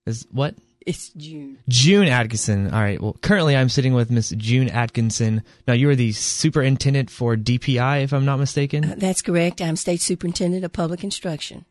[0.05, 0.55] Is what?
[0.85, 1.57] It's June.
[1.67, 2.73] June Atkinson.
[2.73, 3.01] All right.
[3.01, 5.43] Well, currently I'm sitting with Miss June Atkinson.
[5.67, 8.95] Now you are the superintendent for DPI, if I'm not mistaken.
[8.97, 9.61] That's correct.
[9.61, 11.65] I'm State Superintendent of Public Instruction.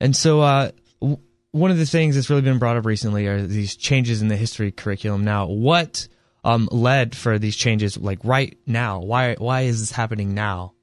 [0.00, 0.70] And so, uh,
[1.00, 1.18] w-
[1.50, 4.36] one of the things that's really been brought up recently are these changes in the
[4.36, 5.24] history curriculum.
[5.24, 6.06] Now, what
[6.44, 9.00] um, led for these changes, like right now?
[9.00, 10.74] Why why is this happening now?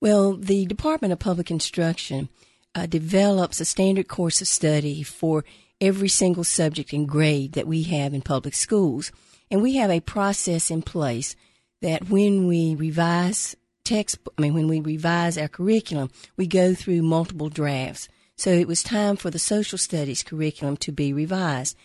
[0.00, 2.30] Well, the Department of Public Instruction
[2.74, 5.44] uh, develops a standard course of study for
[5.78, 9.12] every single subject and grade that we have in public schools.
[9.50, 11.36] And we have a process in place
[11.82, 17.02] that when we revise text, I mean, when we revise our curriculum, we go through
[17.02, 18.08] multiple drafts.
[18.36, 21.76] So it was time for the social studies curriculum to be revised.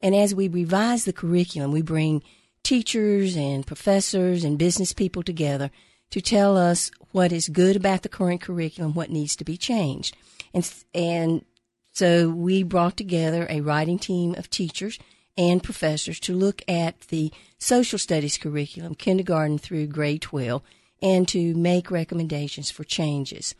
[0.00, 2.22] And as we revise the curriculum, we bring
[2.62, 5.72] teachers and professors and business people together
[6.14, 10.16] to tell us what is good about the current curriculum, what needs to be changed.
[10.54, 11.44] And, and
[11.90, 14.96] so we brought together a writing team of teachers
[15.36, 20.62] and professors to look at the social studies curriculum, kindergarten through grade 12,
[21.02, 23.56] and to make recommendations for changes.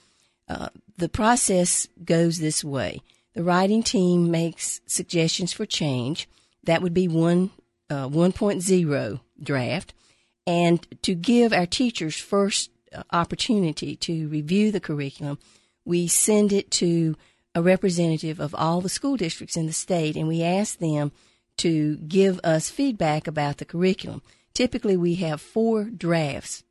[0.48, 3.02] Uh, the process goes this way.
[3.34, 6.28] The writing team makes suggestions for change.
[6.62, 7.50] That would be one
[7.90, 9.92] uh, 1.0 draft.
[10.46, 15.38] And to give our teachers first uh, opportunity to review the curriculum,
[15.84, 17.16] we send it to
[17.54, 21.12] a representative of all the school districts in the state and we ask them
[21.56, 24.22] to give us feedback about the curriculum.
[24.54, 26.64] Typically, we have four drafts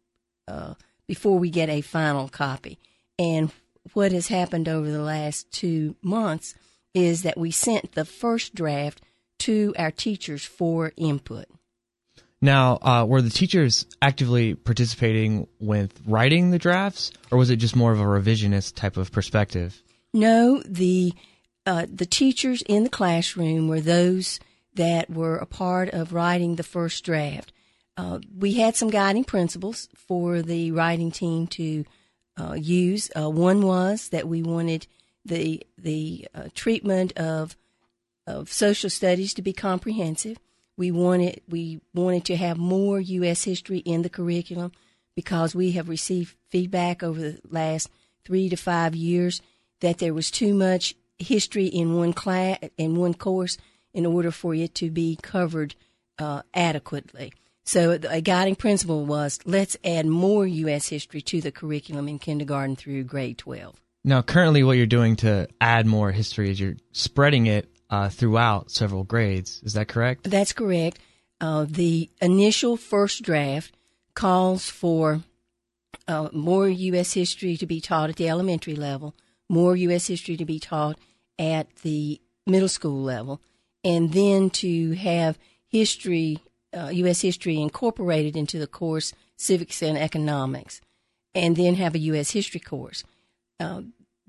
[0.48, 0.74] uh,
[1.08, 2.78] before we get a final copy.
[3.18, 3.52] And
[3.94, 6.56] what has happened over the last two months
[6.94, 9.02] is that we sent the first draft
[9.40, 11.46] to our teachers for input.
[12.44, 17.74] Now, uh, were the teachers actively participating with writing the drafts, or was it just
[17.74, 19.82] more of a revisionist type of perspective?
[20.14, 21.14] No, the
[21.66, 24.42] uh, the teachers in the classroom were those
[24.76, 27.54] that were a part of writing the first draft.
[27.96, 31.86] Uh, we had some guiding principles for the writing team to
[32.38, 33.10] uh, use.
[33.16, 34.86] Uh, one was that we wanted
[35.24, 37.56] the the uh, treatment of
[38.28, 40.38] of social studies to be comprehensive.
[40.78, 43.44] We wanted we wanted to have more U.S.
[43.44, 44.72] history in the curriculum
[45.16, 47.90] because we have received feedback over the last
[48.26, 49.42] three to five years
[49.82, 53.58] that there was too much history in one class in one course
[53.94, 55.76] in order for it to be covered
[56.18, 57.34] uh, adequately.
[57.66, 60.88] So a guiding principle was let's add more U.S.
[60.88, 63.80] history to the curriculum in kindergarten through grade 12.
[64.04, 68.72] Now, currently, what you're doing to add more history is you're spreading it uh, throughout
[68.72, 69.62] several grades.
[69.64, 70.24] Is that correct?
[70.24, 70.98] That's correct.
[71.40, 73.72] Uh, the initial first draft
[74.16, 75.22] calls for
[76.08, 77.14] uh, more U.S.
[77.14, 79.14] history to be taught at the elementary level,
[79.48, 80.08] more U.S.
[80.08, 80.98] history to be taught
[81.38, 83.40] at the middle school level,
[83.84, 86.40] and then to have history,
[86.76, 87.22] uh, U.S.
[87.22, 90.82] history incorporated into the course civics and economics,
[91.36, 92.32] and then have a U.S.
[92.32, 93.04] history course.
[93.60, 93.84] Uh,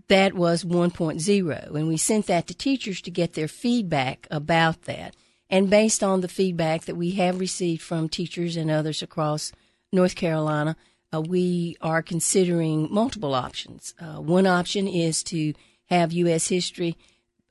[0.09, 5.17] that was 1.0, and we sent that to teachers to get their feedback about that.
[5.49, 9.53] And based on the feedback that we have received from teachers and others across
[9.93, 10.77] North Carolina,
[11.15, 13.95] uh, we are considering multiple options.
[14.01, 15.55] Uh, one option is to
[15.87, 16.49] have U.S.
[16.49, 16.97] history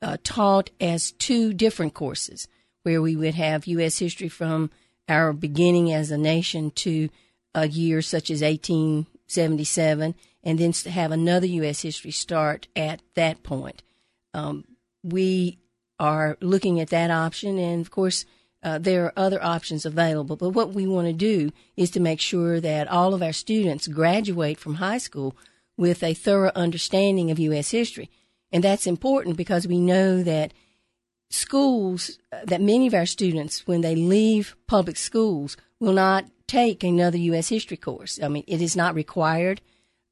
[0.02, 2.48] uh, taught as two different courses,
[2.84, 4.00] where we would have U.S.
[4.00, 4.70] history from
[5.08, 7.10] our beginning as a nation to
[7.56, 11.82] a year such as 1877, and then have another U.S.
[11.82, 13.82] history start at that point.
[14.34, 14.66] Um,
[15.04, 15.60] we
[16.00, 18.26] are looking at that option, and of course,
[18.62, 20.36] uh, there are other options available.
[20.36, 23.88] But what we want to do is to make sure that all of our students
[23.88, 25.36] graduate from high school
[25.78, 27.72] with a thorough understanding of U.S.
[27.72, 28.10] history.
[28.52, 30.54] And that's important because we know that
[31.30, 37.18] schools, that many of our students, when they leave public schools, will not take another
[37.18, 37.50] U.S.
[37.50, 38.20] history course.
[38.22, 39.62] I mean, it is not required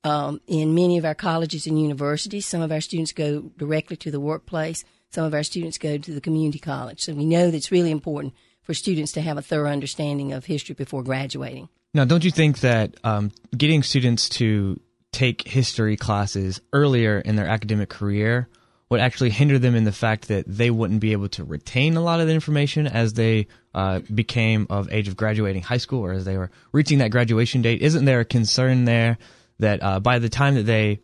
[0.04, 2.46] um, in many of our colleges and universities.
[2.46, 4.84] Some of our students go directly to the workplace.
[5.12, 7.02] Some of our students go to the community college.
[7.02, 8.34] So we know that it's really important
[8.64, 11.70] for students to have a thorough understanding of history before graduating.
[11.94, 14.80] Now, don't you think that um, getting students to
[15.12, 18.48] take history classes earlier in their academic career
[18.90, 22.02] would actually hinder them in the fact that they wouldn't be able to retain a
[22.02, 26.12] lot of the information as they uh, became of age of graduating high school or
[26.12, 27.82] as they were reaching that graduation date?
[27.82, 29.18] Isn't there a concern there
[29.62, 31.00] that uh, by the time that they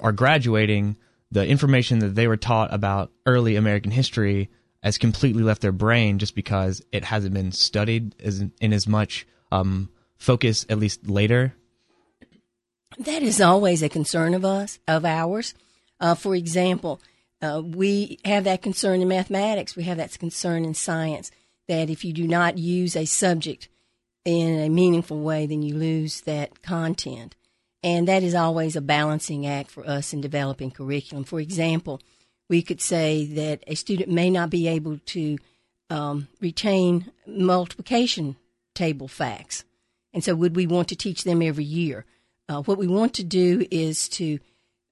[0.00, 0.96] are graduating,
[1.30, 4.50] the information that they were taught about early American history
[4.82, 9.26] has completely left their brain just because it hasn't been studied as, in as much
[9.50, 11.54] um, focus, at least later?
[12.98, 15.54] That is always a concern of us, of ours.
[15.98, 17.00] Uh, for example,
[17.42, 19.74] uh, we have that concern in mathematics.
[19.74, 21.30] We have that concern in science
[21.66, 23.68] that if you do not use a subject
[24.24, 27.34] in a meaningful way, then you lose that content.
[27.84, 31.24] And that is always a balancing act for us in developing curriculum.
[31.24, 32.00] For example,
[32.48, 35.36] we could say that a student may not be able to
[35.90, 38.36] um, retain multiplication
[38.74, 39.64] table facts.
[40.14, 42.06] And so, would we want to teach them every year?
[42.48, 44.38] Uh, what we want to do is to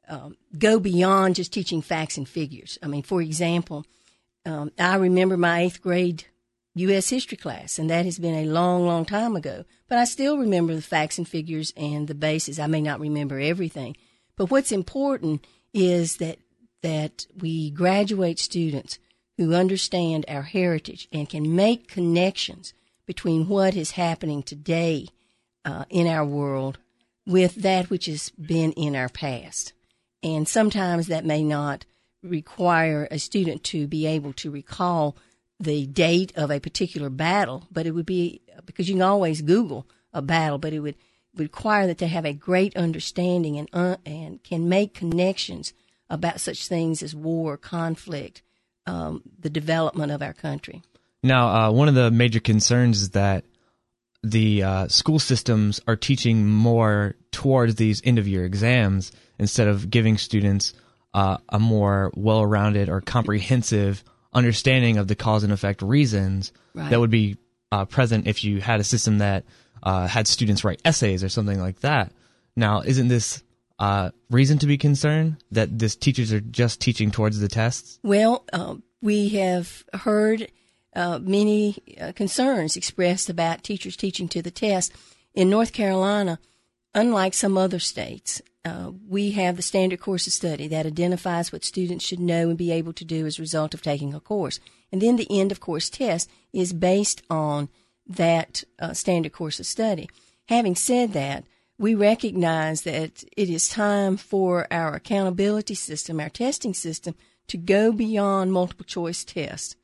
[0.06, 2.78] um, go beyond just teaching facts and figures.
[2.82, 3.86] I mean, for example,
[4.44, 6.24] um, I remember my eighth grade
[6.74, 7.10] U.S.
[7.10, 9.64] history class, and that has been a long, long time ago.
[9.88, 12.58] But I still remember the facts and figures and the bases.
[12.58, 13.96] I may not remember everything,
[14.36, 16.38] but what's important is that
[16.82, 18.98] that we graduate students
[19.38, 22.74] who understand our heritage and can make connections
[23.06, 25.06] between what is happening today
[25.64, 26.78] uh, in our world
[27.26, 29.72] with that which has been in our past.
[30.22, 31.84] And sometimes that may not
[32.22, 35.16] require a student to be able to recall
[35.62, 39.86] the date of a particular battle, but it would be because you can always Google
[40.12, 40.96] a battle, but it would
[41.36, 45.72] require that they have a great understanding and uh, and can make connections
[46.10, 48.42] about such things as war, conflict,
[48.86, 50.82] um, the development of our country.
[51.22, 53.44] Now, uh, one of the major concerns is that
[54.22, 59.90] the uh, school systems are teaching more towards these end of year exams instead of
[59.90, 60.74] giving students
[61.14, 64.02] uh, a more well rounded or comprehensive
[64.32, 66.90] understanding of the cause and effect reasons Right.
[66.90, 67.36] that would be
[67.70, 69.44] uh, present if you had a system that
[69.82, 72.12] uh, had students write essays or something like that.
[72.56, 73.42] Now, isn't this
[73.78, 77.98] uh, reason to be concerned that this teachers are just teaching towards the tests?
[78.02, 80.50] Well, uh, we have heard
[80.94, 84.92] uh, many uh, concerns expressed about teachers teaching to the test.
[85.34, 86.38] In North Carolina,
[86.94, 91.64] unlike some other states, uh, we have the standard course of study that identifies what
[91.64, 94.60] students should know and be able to do as a result of taking a course.
[94.92, 97.68] And then the end of course test is based on
[98.06, 100.08] that uh, standard course of study.
[100.46, 101.44] Having said that,
[101.78, 107.14] we recognize that it is time for our accountability system, our testing system,
[107.48, 109.74] to go beyond multiple choice tests.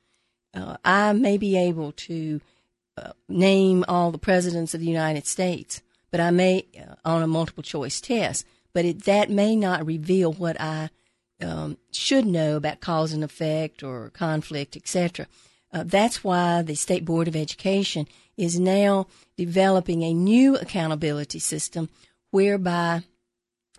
[0.55, 2.41] Uh, I may be able to
[2.97, 7.27] uh, name all the presidents of the United States, but I may uh, on a
[7.27, 10.91] multiple choice test, but it, that may not reveal what I
[11.43, 15.27] um, should know about cause and effect or conflict, etc.
[15.73, 18.07] Uh, that's why the State Board of Education
[18.37, 19.07] is now
[19.37, 21.89] developing a new accountability system
[22.31, 23.03] whereby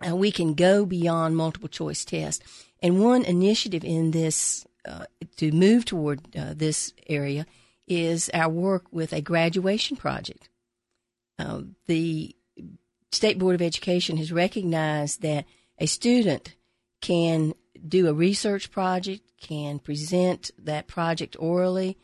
[0.06, 2.44] uh, we can go beyond multiple choice tests.
[2.82, 5.04] And one initiative in this uh,
[5.36, 7.46] to move toward uh, this area
[7.86, 10.48] is our work with a graduation project.
[11.38, 12.34] Uh, the
[13.12, 15.44] State Board of Education has recognized that
[15.78, 16.54] a student
[17.00, 17.54] can
[17.86, 21.96] do a research project, can present that project orally,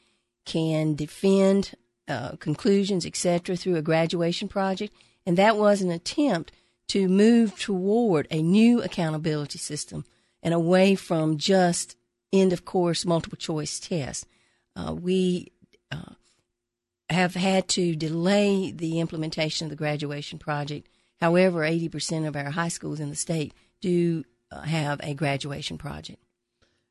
[0.44, 1.74] can defend
[2.08, 4.94] uh, conclusions, etc., through a graduation project,
[5.26, 6.52] and that was an attempt
[6.88, 10.04] to move toward a new accountability system
[10.42, 11.96] and away from just
[12.32, 14.24] end of course multiple choice tests.
[14.76, 15.50] Uh, we
[15.90, 16.14] uh,
[17.10, 20.88] have had to delay the implementation of the graduation project.
[21.20, 26.22] However, 80% of our high schools in the state do uh, have a graduation project.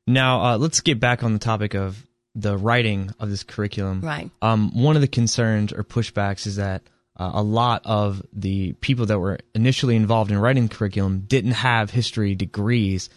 [0.06, 4.00] Now, uh, let's get back on the topic of the writing of this curriculum.
[4.02, 4.30] Right.
[4.42, 6.82] Um, one of the concerns or pushbacks is that
[7.16, 11.52] uh, a lot of the people that were initially involved in writing the curriculum didn't
[11.52, 13.08] have history degrees.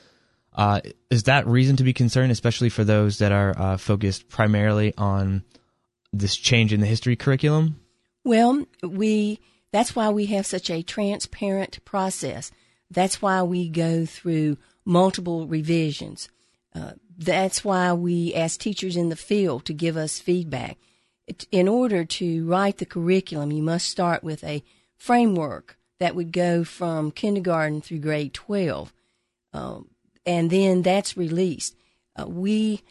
[0.54, 0.80] Uh,
[1.10, 5.44] is that reason to be concerned, especially for those that are uh, focused primarily on
[6.14, 7.80] this change in the history curriculum?
[8.24, 9.40] Well, we
[9.72, 12.52] that's why we have such a transparent process.
[12.90, 16.30] That's why we go through multiple revisions.
[16.74, 20.78] Uh, that's why we ask teachers in the field to give us feedback.
[21.28, 24.64] It- In order to write the curriculum, you must start with a
[24.98, 28.94] framework that would go from kindergarten through grade 12.
[29.54, 29.90] Um,
[30.26, 31.76] and then that's released.
[32.20, 32.82] Uh, we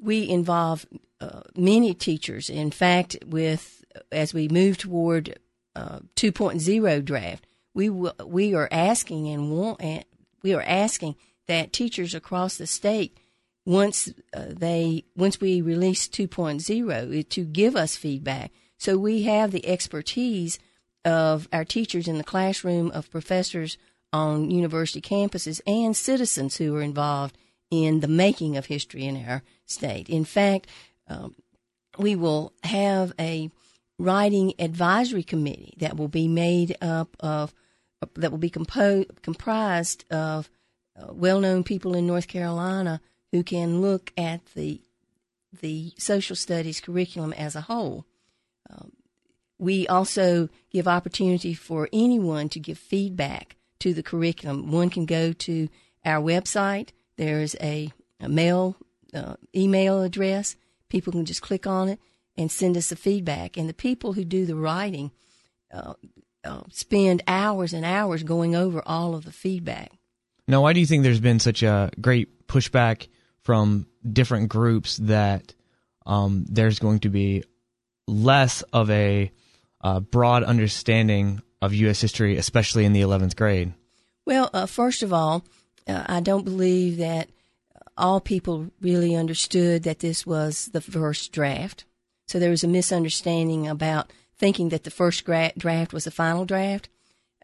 [0.00, 0.84] we involve
[1.20, 2.50] uh, many teachers.
[2.50, 5.38] In fact, with as we move toward
[5.74, 10.04] uh, 2.0 draft, we will, we are asking and want and
[10.42, 11.16] we are asking
[11.46, 13.16] that teachers across the state
[13.64, 18.50] once uh, they once we release 2.0 to give us feedback.
[18.76, 20.58] So we have the expertise
[21.04, 23.78] of our teachers in the classroom of professors
[24.12, 27.36] on university campuses and citizens who are involved
[27.70, 30.08] in the making of history in our state.
[30.08, 30.66] In fact
[31.08, 31.34] um,
[31.98, 33.50] we will have a
[33.98, 37.54] writing advisory committee that will be made up of
[38.16, 40.50] that will be compo- comprised of
[41.00, 44.80] uh, well-known people in North Carolina who can look at the
[45.60, 48.06] the social studies curriculum as a whole.
[48.70, 48.92] Um,
[49.58, 54.72] we also give opportunity for anyone to give feedback to the curriculum.
[54.72, 55.68] One can go to
[56.04, 56.90] our website.
[57.16, 58.76] There's a a mail
[59.14, 60.56] uh, email address.
[60.88, 62.00] People can just click on it
[62.36, 63.56] and send us the feedback.
[63.56, 65.10] And the people who do the writing
[65.72, 65.94] uh,
[66.44, 69.92] uh, spend hours and hours going over all of the feedback.
[70.48, 73.08] Now, why do you think there's been such a great pushback
[73.42, 75.54] from different groups that
[76.04, 77.44] um, there's going to be
[78.06, 79.30] less of a
[79.80, 82.00] uh, broad understanding of U.S.
[82.00, 83.72] history, especially in the 11th grade?
[84.26, 85.44] Well, uh, first of all,
[85.86, 87.30] uh, I don't believe that
[87.96, 91.84] all people really understood that this was the first draft.
[92.32, 96.46] So there was a misunderstanding about thinking that the first gra- draft was the final
[96.46, 96.88] draft.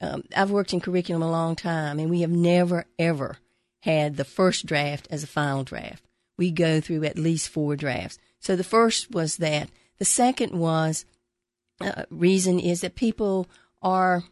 [0.00, 3.36] Um, I've worked in curriculum a long time, and we have never, ever
[3.80, 6.02] had the first draft as a final draft.
[6.38, 8.18] We go through at least four drafts.
[8.40, 9.68] So the first was that.
[9.98, 11.04] The second was
[11.82, 13.46] uh, reason is that people
[13.82, 14.24] are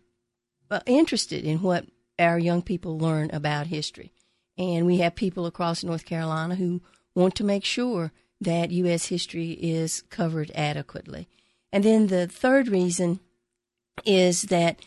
[0.71, 1.85] uh, interested in what
[2.19, 4.11] our young people learn about history.
[4.57, 6.81] And we have people across North Carolina who
[7.15, 8.11] want to make sure
[8.41, 9.07] that U.S.
[9.07, 11.29] history is covered adequately.
[11.73, 13.21] And then the third reason
[14.05, 14.81] is that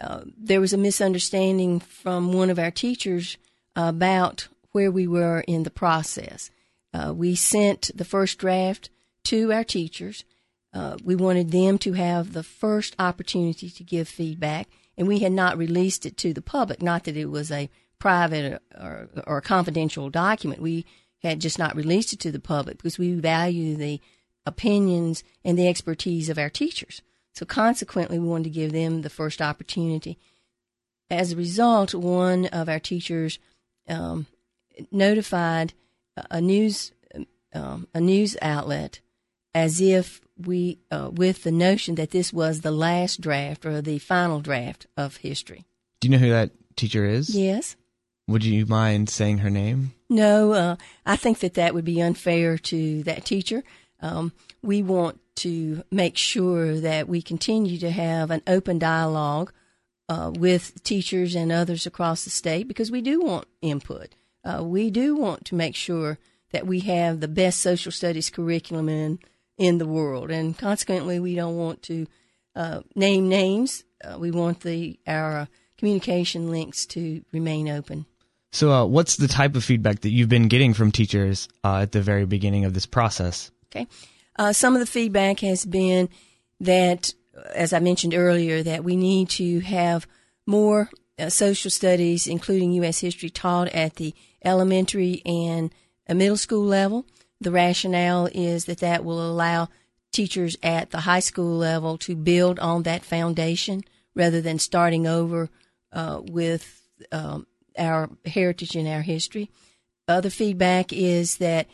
[0.00, 3.36] uh, there was a misunderstanding from one of our teachers
[3.76, 6.50] about where we were in the process.
[6.94, 8.90] Uh, we sent the first draft
[9.24, 10.24] to our teachers.
[10.72, 15.32] Uh, we wanted them to have the first opportunity to give feedback, and we had
[15.32, 16.82] not released it to the public.
[16.82, 20.60] Not that it was a private or, or, or a confidential document.
[20.60, 20.86] We
[21.22, 24.00] had just not released it to the public because we value the
[24.44, 27.02] opinions and the expertise of our teachers.
[27.34, 30.18] So consequently, we wanted to give them the first opportunity.
[31.10, 33.38] As a result, one of our teachers
[33.88, 34.26] um,
[34.90, 35.72] notified
[36.30, 36.92] a news
[37.54, 39.00] um, a news outlet
[39.54, 43.98] as if we uh, with the notion that this was the last draft or the
[43.98, 45.64] final draft of history.
[46.00, 47.34] Do you know who that teacher is?
[47.34, 47.76] Yes.
[48.28, 49.92] Would you mind saying her name?
[50.12, 53.64] No, uh, I think that that would be unfair to that teacher.
[54.00, 54.32] Um,
[54.62, 59.54] we want to make sure that we continue to have an open dialogue
[60.10, 64.14] uh, with teachers and others across the state because we do want input.
[64.44, 66.18] Uh, we do want to make sure
[66.50, 69.18] that we have the best social studies curriculum in
[69.56, 72.06] in the world, and consequently, we don't want to
[72.54, 73.84] uh, name names.
[74.04, 75.48] Uh, we want the our
[75.78, 78.04] communication links to remain open.
[78.52, 81.92] So, uh, what's the type of feedback that you've been getting from teachers uh, at
[81.92, 83.50] the very beginning of this process?
[83.70, 83.86] Okay.
[84.36, 86.10] Uh, some of the feedback has been
[86.60, 87.14] that,
[87.54, 90.06] as I mentioned earlier, that we need to have
[90.46, 93.00] more uh, social studies, including U.S.
[93.00, 95.72] history, taught at the elementary and
[96.06, 97.06] uh, middle school level.
[97.40, 99.70] The rationale is that that will allow
[100.12, 103.82] teachers at the high school level to build on that foundation
[104.14, 105.48] rather than starting over
[105.92, 107.46] uh, with um,
[107.78, 109.50] our heritage and our history.
[110.08, 111.68] Other feedback is that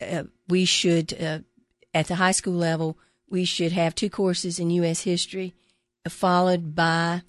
[0.00, 1.40] uh, we should, uh,
[1.92, 5.02] at the high school level, we should have two courses in U.S.
[5.02, 5.54] history,
[6.08, 7.22] followed by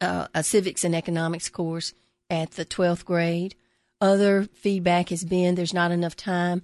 [0.00, 1.92] uh, a civics and economics course
[2.28, 3.56] at the 12th grade.
[4.00, 6.62] Other feedback has been there's not enough time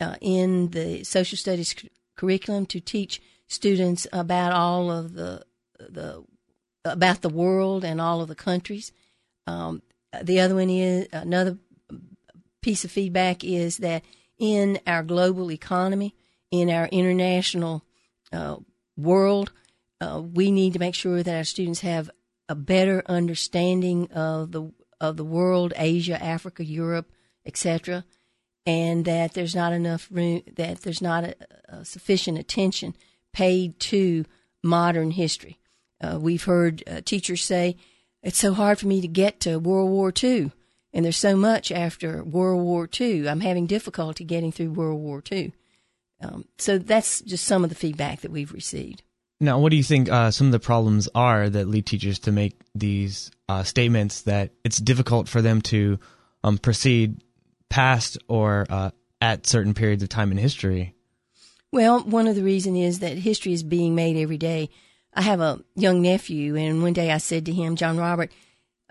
[0.00, 5.44] uh, in the social studies cu- curriculum to teach students about all of the
[5.78, 6.24] the
[6.84, 8.92] about the world and all of the countries.
[9.46, 9.82] Um,
[10.22, 11.58] the other one is another
[12.60, 14.04] piece of feedback is that
[14.38, 16.14] in our global economy,
[16.50, 17.84] in our international
[18.32, 18.56] uh,
[18.96, 19.52] world,
[20.00, 22.10] uh, we need to make sure that our students have
[22.48, 27.12] a better understanding of the of the world, Asia, Africa, Europe,
[27.46, 28.04] etc.,
[28.66, 31.34] and that there's not enough room, that there's not a,
[31.68, 32.96] a sufficient attention
[33.32, 34.24] paid to
[34.62, 35.58] modern history.
[36.00, 37.76] Uh, we've heard uh, teachers say,
[38.28, 40.52] "It's so hard for me to get to World War II."
[40.92, 43.28] And there's so much after World War II.
[43.28, 45.52] I'm having difficulty getting through World War II.
[46.20, 49.02] Um, so that's just some of the feedback that we've received.
[49.40, 52.32] Now, what do you think uh, some of the problems are that lead teachers to
[52.32, 55.98] make these uh, statements that it's difficult for them to
[56.42, 57.22] um, proceed
[57.68, 60.94] past or uh, at certain periods of time in history?
[61.70, 64.70] Well, one of the reasons is that history is being made every day.
[65.18, 68.30] I have a young nephew, and one day I said to him, John Robert,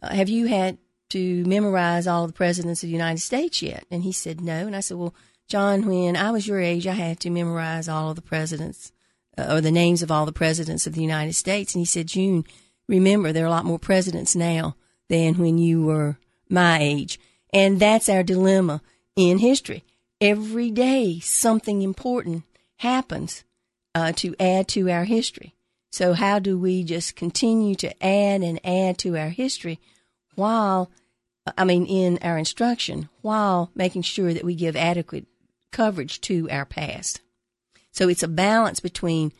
[0.03, 0.77] uh, have you had
[1.11, 3.85] to memorize all the presidents of the United States yet?
[3.89, 4.67] And he said, no.
[4.67, 5.15] And I said, well,
[5.47, 8.91] John, when I was your age, I had to memorize all of the presidents
[9.37, 11.73] uh, or the names of all the presidents of the United States.
[11.73, 12.43] And he said, June,
[12.89, 14.75] remember, there are a lot more presidents now
[15.07, 16.17] than when you were
[16.49, 17.21] my age.
[17.53, 18.81] And that's our dilemma
[19.15, 19.85] in history.
[20.19, 22.43] Every day, something important
[22.79, 23.45] happens
[23.95, 25.53] uh, to add to our history.
[25.97, 29.79] So, how do we just continue to add and add to our history
[30.35, 30.91] while
[31.57, 35.25] I mean, in our instruction, while making sure that we give adequate
[35.71, 37.21] coverage to our past.
[37.91, 39.31] So it's a balance between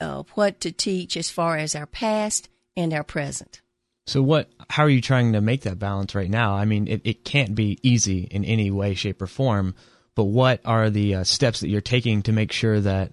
[0.00, 3.60] uh, what to teach as far as our past and our present.
[4.06, 4.48] So what?
[4.68, 6.54] How are you trying to make that balance right now?
[6.54, 9.74] I mean, it, it can't be easy in any way, shape, or form.
[10.14, 13.12] But what are the uh, steps that you're taking to make sure that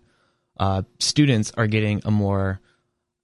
[0.60, 2.60] uh, students are getting a more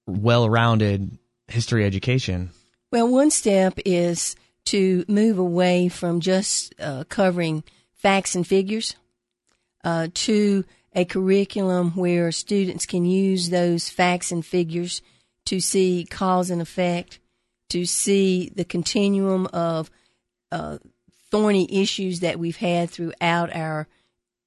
[0.07, 2.51] well-rounded history education?
[2.91, 4.35] Well, one step is
[4.65, 8.95] to move away from just uh, covering facts and figures
[9.83, 15.01] uh, to a curriculum where students can use those facts and figures
[15.45, 17.19] to see cause and effect,
[17.69, 19.89] to see the continuum of
[20.51, 20.77] uh,
[21.31, 23.87] thorny issues that we've had throughout our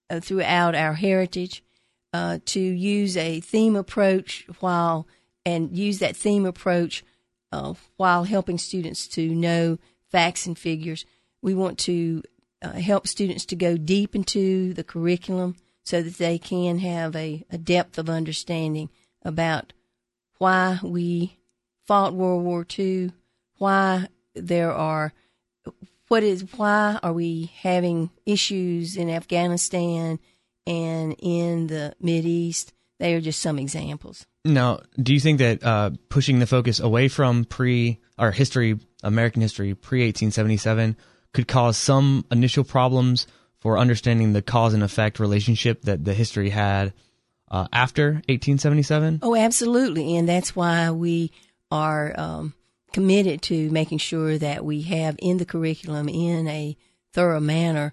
[0.08, 1.64] uh, throughout our heritage,
[2.12, 5.06] uh, to use a theme approach while
[5.46, 7.04] and use that theme approach
[7.52, 9.78] uh, while helping students to know
[10.10, 11.06] facts and figures.
[11.40, 12.22] We want to
[12.60, 17.44] uh, help students to go deep into the curriculum so that they can have a,
[17.48, 18.90] a depth of understanding
[19.22, 19.72] about
[20.38, 21.38] why we
[21.86, 23.12] fought World War II,
[23.58, 25.12] why there are
[26.08, 30.18] what is why are we having issues in Afghanistan
[30.66, 32.72] and in the Mid East?
[32.98, 34.26] They are just some examples.
[34.46, 39.42] Now, do you think that uh, pushing the focus away from pre or history, American
[39.42, 40.96] history pre 1877,
[41.32, 43.26] could cause some initial problems
[43.58, 46.92] for understanding the cause and effect relationship that the history had
[47.50, 49.20] uh, after 1877?
[49.22, 51.32] Oh, absolutely, and that's why we
[51.70, 52.54] are um,
[52.92, 56.76] committed to making sure that we have in the curriculum in a
[57.12, 57.92] thorough manner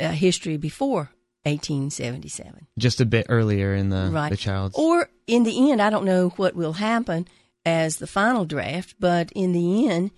[0.00, 1.10] uh, history before
[1.44, 2.66] 1877.
[2.78, 4.30] Just a bit earlier in the right.
[4.30, 4.76] the child's.
[4.76, 7.26] Or in the end, I don't know what will happen
[7.64, 10.10] as the final draft, but in the end,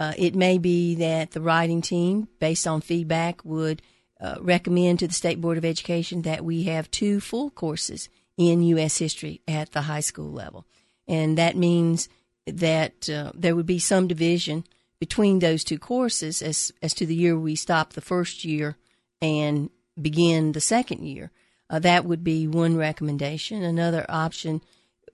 [0.00, 3.82] uh, it may be that the writing team, based on feedback, would
[4.20, 8.62] uh, recommend to the State Board of Education that we have two full courses in
[8.62, 8.98] U.S.
[8.98, 10.64] history at the high school level.
[11.08, 12.08] And that means
[12.46, 14.64] that uh, there would be some division
[15.00, 18.76] between those two courses as, as to the year we stop the first year
[19.20, 19.70] and
[20.02, 21.30] begin the second year.
[21.70, 23.62] Uh, that would be one recommendation.
[23.62, 24.62] Another option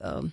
[0.01, 0.33] um,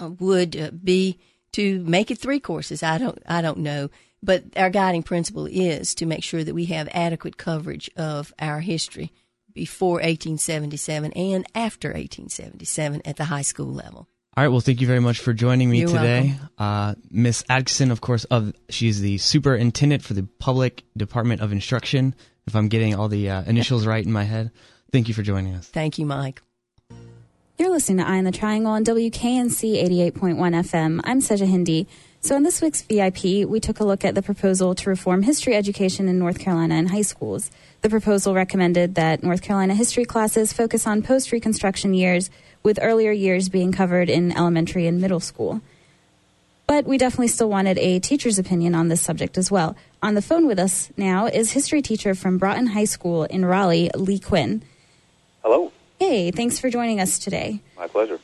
[0.00, 1.18] uh, would uh, be
[1.52, 2.82] to make it three courses.
[2.82, 3.90] I don't, I don't know,
[4.22, 8.60] but our guiding principle is to make sure that we have adequate coverage of our
[8.60, 9.12] history
[9.52, 14.08] before 1877 and after 1877 at the high school level.
[14.36, 14.48] All right.
[14.48, 17.92] Well, thank you very much for joining me You're today, uh, Miss Atkinson.
[17.92, 22.16] Of course, of she's the superintendent for the Public Department of Instruction.
[22.46, 24.50] If I'm getting all the uh, initials right in my head,
[24.92, 25.66] thank you for joining us.
[25.68, 26.42] Thank you, Mike.
[27.56, 31.00] You're listening to Eye on the Triangle on WKNC 88.1 FM.
[31.04, 31.86] I'm Seja Hindi.
[32.20, 35.54] So, in this week's VIP, we took a look at the proposal to reform history
[35.54, 37.50] education in North Carolina in high schools.
[37.82, 42.30] The proposal recommended that North Carolina history classes focus on post Reconstruction years,
[42.64, 45.60] with earlier years being covered in elementary and middle school.
[46.66, 49.76] But we definitely still wanted a teacher's opinion on this subject as well.
[50.04, 53.90] On the phone with us now is history teacher from Broughton High School in Raleigh,
[53.94, 54.62] Lee Quinn.
[55.42, 55.72] Hello.
[55.98, 57.62] Hey, thanks for joining us today.
[57.78, 58.20] My pleasure.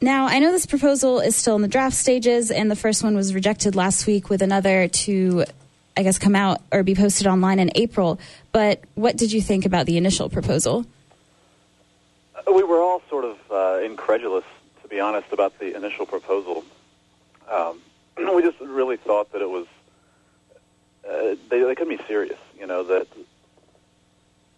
[0.00, 3.16] Now, I know this proposal is still in the draft stages, and the first one
[3.16, 5.44] was rejected last week with another to,
[5.96, 8.20] I guess, come out or be posted online in April.
[8.52, 10.86] But what did you think about the initial proposal?
[12.36, 14.44] Uh, We were all sort of uh, incredulous,
[14.80, 16.64] to be honest, about the initial proposal.
[17.50, 17.80] Um,
[18.16, 19.66] we just really thought that it was
[21.08, 22.38] uh, they, they couldn't be serious.
[22.58, 23.06] You know that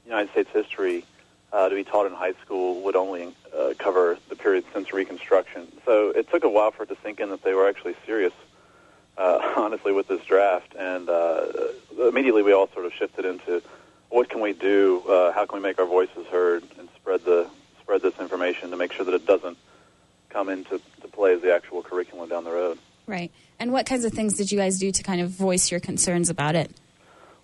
[0.05, 1.05] United States history
[1.53, 5.69] uh, to be taught in high school would only uh, cover the period since Reconstruction.
[5.85, 8.33] So it took a while for it to sink in that they were actually serious.
[9.17, 11.47] Uh, honestly, with this draft, and uh,
[11.99, 13.61] immediately we all sort of shifted into
[14.11, 15.03] what can we do?
[15.09, 18.77] Uh, how can we make our voices heard and spread the spread this information to
[18.77, 19.57] make sure that it doesn't
[20.29, 22.79] come into to play as the actual curriculum down the road.
[23.07, 23.33] Right.
[23.61, 26.31] And what kinds of things did you guys do to kind of voice your concerns
[26.31, 26.71] about it?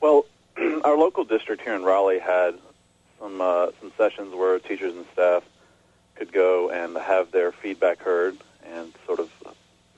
[0.00, 0.26] Well,
[0.84, 2.54] our local district here in Raleigh had
[3.18, 5.42] some uh, some sessions where teachers and staff
[6.14, 9.30] could go and have their feedback heard and sort of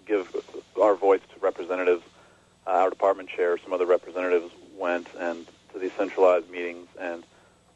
[0.06, 0.34] give
[0.80, 2.02] our voice to representatives.
[2.66, 7.24] Uh, our department chair, some other representatives went and to these centralized meetings, and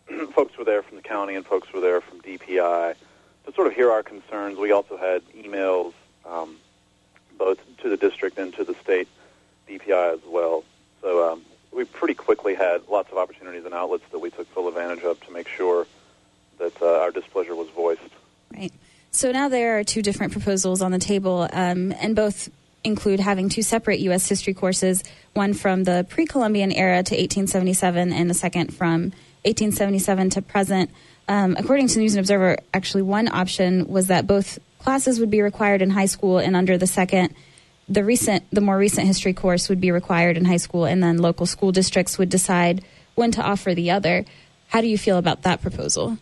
[0.32, 2.94] folks were there from the county and folks were there from DPI
[3.44, 4.58] to sort of hear our concerns.
[4.58, 5.92] We also had emails
[6.24, 6.56] um,
[7.40, 9.08] both to the district and to the state
[9.66, 10.62] DPI as well.
[11.00, 14.68] So um, we pretty quickly had lots of opportunities and outlets that we took full
[14.68, 15.86] advantage of to make sure
[16.58, 18.02] that uh, our displeasure was voiced.
[18.54, 18.72] Right.
[19.10, 22.50] So now there are two different proposals on the table, um, and both
[22.84, 24.28] include having two separate U.S.
[24.28, 29.12] history courses, one from the pre Columbian era to 1877 and a second from
[29.44, 30.90] 1877 to present.
[31.26, 35.42] Um, according to News and Observer, actually, one option was that both classes would be
[35.42, 37.34] required in high school, and under the second,
[37.88, 41.18] the recent, the more recent history course would be required in high school, and then
[41.18, 44.24] local school districts would decide when to offer the other.
[44.68, 46.18] How do you feel about that proposal?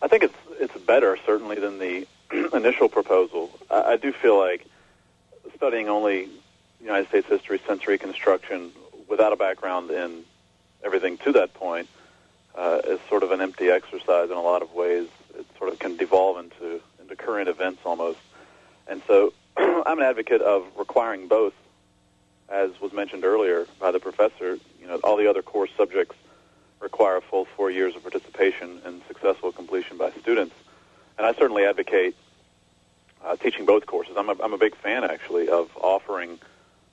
[0.00, 2.06] I think it's it's better certainly than the
[2.52, 3.50] initial proposal.
[3.70, 4.66] I, I do feel like
[5.54, 6.28] studying only
[6.80, 8.72] United States history since Reconstruction
[9.08, 10.24] without a background in
[10.84, 11.88] everything to that point
[12.56, 15.08] uh, is sort of an empty exercise in a lot of ways.
[15.38, 16.80] It sort of can devolve into
[17.12, 18.18] into current events almost,
[18.86, 21.54] and so I'm an advocate of requiring both,
[22.48, 24.58] as was mentioned earlier by the professor.
[24.80, 26.16] You know, all the other core subjects
[26.80, 30.54] require a full four years of participation and successful completion by students.
[31.16, 32.16] And I certainly advocate
[33.24, 34.14] uh, teaching both courses.
[34.16, 36.38] I'm a, I'm a big fan, actually, of offering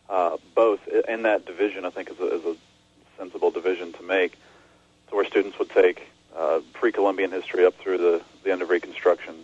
[0.09, 1.85] uh, both in that division.
[1.85, 2.55] I think is a, is a
[3.17, 4.37] sensible division to make,
[5.09, 6.07] so where students would take
[6.37, 9.35] uh, pre-Columbian history up through the, the end of Reconstruction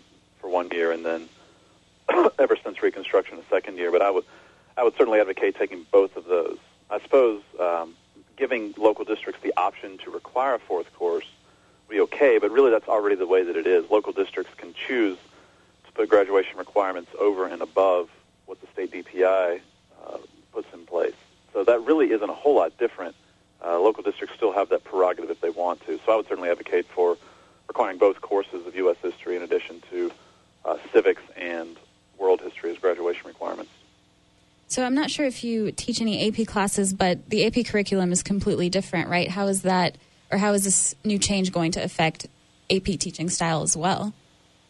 [0.45, 1.27] for one year, and then
[2.39, 3.91] ever since Reconstruction, a second year.
[3.91, 4.25] But I would
[4.77, 6.57] I would certainly advocate taking both of those.
[6.89, 7.95] I suppose um,
[8.37, 11.25] giving local districts the option to require a fourth course
[11.87, 13.89] would be okay, but really that's already the way that it is.
[13.89, 15.17] Local districts can choose
[15.85, 18.09] to put graduation requirements over and above
[18.45, 19.61] what the state DPI
[20.05, 20.17] uh,
[20.51, 21.15] puts in place.
[21.53, 23.15] So that really isn't a whole lot different.
[23.65, 25.99] Uh, local districts still have that prerogative if they want to.
[26.05, 27.17] So I would certainly advocate for
[27.67, 28.97] requiring both courses of U.S.
[29.01, 30.11] history in addition to
[30.65, 31.77] uh, civics and
[32.17, 33.71] world history as graduation requirements.
[34.67, 38.23] So I'm not sure if you teach any AP classes, but the AP curriculum is
[38.23, 39.29] completely different, right?
[39.29, 39.97] How is that,
[40.31, 42.25] or how is this new change going to affect
[42.71, 44.13] AP teaching style as well?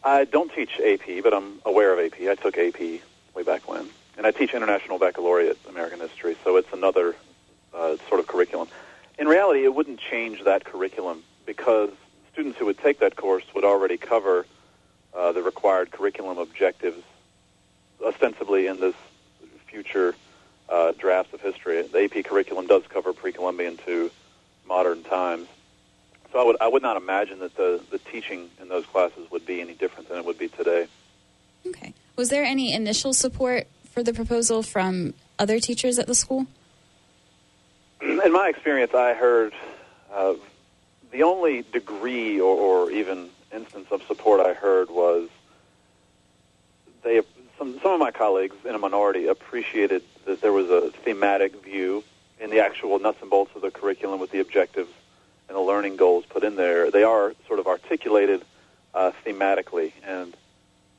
[0.04, 2.20] I don't teach AP, but I'm aware of AP.
[2.28, 2.78] I took AP
[3.34, 3.88] way back when.
[4.16, 7.16] And I teach International Baccalaureate American History, so it's another
[7.74, 8.68] uh, sort of curriculum.
[9.18, 11.90] In reality, it wouldn't change that curriculum because
[12.32, 14.46] students who would take that course would already cover
[15.16, 17.02] uh, the required curriculum objectives
[18.04, 18.94] ostensibly in this
[19.66, 20.14] future
[20.68, 21.82] uh, drafts of history.
[21.82, 24.10] The AP curriculum does cover pre-Columbian to
[24.66, 25.48] modern times.
[26.32, 29.46] So I would I would not imagine that the, the teaching in those classes would
[29.46, 30.86] be any different than it would be today.
[31.66, 31.94] Okay.
[32.16, 36.46] Was there any initial support for the proposal from other teachers at the school?
[38.00, 39.52] In my experience, I heard
[40.12, 40.34] uh,
[41.10, 45.28] the only degree or, or even instance of support I heard was
[47.02, 47.22] they
[47.58, 52.04] some some of my colleagues in a minority appreciated that there was a thematic view
[52.38, 54.90] in the actual nuts and bolts of the curriculum with the objectives
[55.48, 56.90] and the learning goals put in there.
[56.90, 58.42] They are sort of articulated
[58.94, 60.36] uh, thematically, and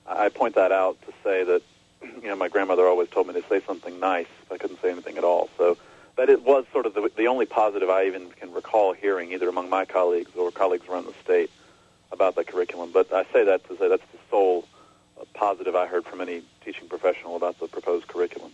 [0.08, 1.62] I point that out to say that
[2.02, 5.18] you know my grandmother always told me to say something nice I couldn't say anything
[5.18, 5.50] at all.
[5.58, 5.78] So
[6.16, 9.48] that it was sort of the, the only positive I even can recall hearing, either
[9.48, 11.52] among my colleagues or colleagues around the state,
[12.12, 12.92] about the curriculum.
[12.92, 14.68] But I say that to say that's the sole
[15.34, 18.52] positive I heard from any teaching professional about the proposed curriculum.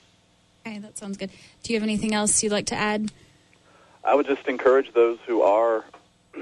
[0.66, 1.30] Okay, that sounds good.
[1.64, 3.12] Do you have anything else you'd like to add?
[4.04, 5.84] I would just encourage those who are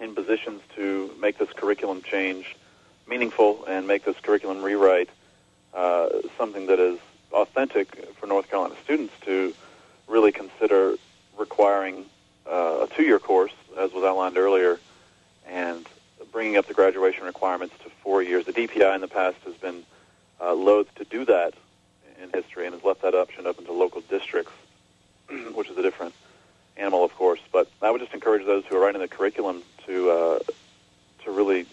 [0.00, 2.56] in positions to make this curriculum change
[3.08, 5.08] meaningful and make this curriculum rewrite
[5.74, 6.98] uh, something that is
[7.32, 9.54] authentic for North Carolina students to
[10.06, 10.96] really consider
[11.38, 12.04] requiring
[12.46, 14.78] uh, a two-year course, as was outlined earlier,
[15.46, 15.86] and
[16.32, 18.46] bringing up the graduation requirements to four years.
[18.46, 19.84] The DPI in the past has been
[20.40, 21.54] uh, loath to do that
[22.22, 24.52] in history and has left that option open to local districts,
[25.54, 26.14] which is a different
[26.76, 27.40] animal, of course.
[27.52, 30.38] But I would just encourage those who are writing the curriculum to uh,
[31.24, 31.66] to really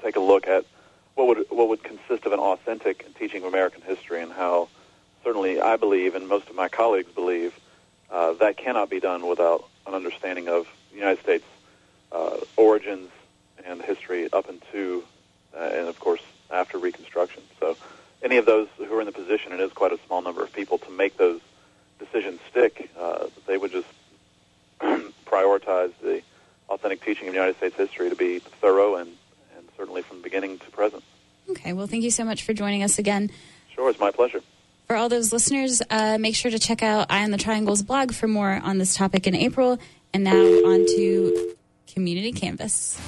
[0.00, 0.64] take a look at
[1.14, 4.68] what would what would consist of an authentic teaching of American history and how
[5.24, 7.58] certainly I believe and most of my colleagues believe
[8.10, 11.44] uh, that cannot be done without an understanding of the United States
[12.10, 13.10] uh, origins
[13.66, 15.04] and the history up into
[15.54, 17.42] uh, and of course after Reconstruction.
[17.60, 17.76] So
[18.22, 20.52] any of those who are in the position, it is quite a small number of
[20.52, 21.40] people to make those
[21.98, 22.90] decisions stick.
[22.98, 23.88] Uh, they would just
[25.26, 26.22] prioritize the
[26.68, 29.10] authentic teaching of United States history to be thorough and,
[29.56, 31.02] and certainly from beginning to present.
[31.50, 33.30] Okay, well, thank you so much for joining us again.
[33.74, 34.40] Sure, it's my pleasure.
[34.86, 38.12] For all those listeners, uh, make sure to check out Eye on the Triangle's blog
[38.12, 39.78] for more on this topic in April.
[40.14, 41.56] And now on to
[41.86, 42.98] Community Canvas.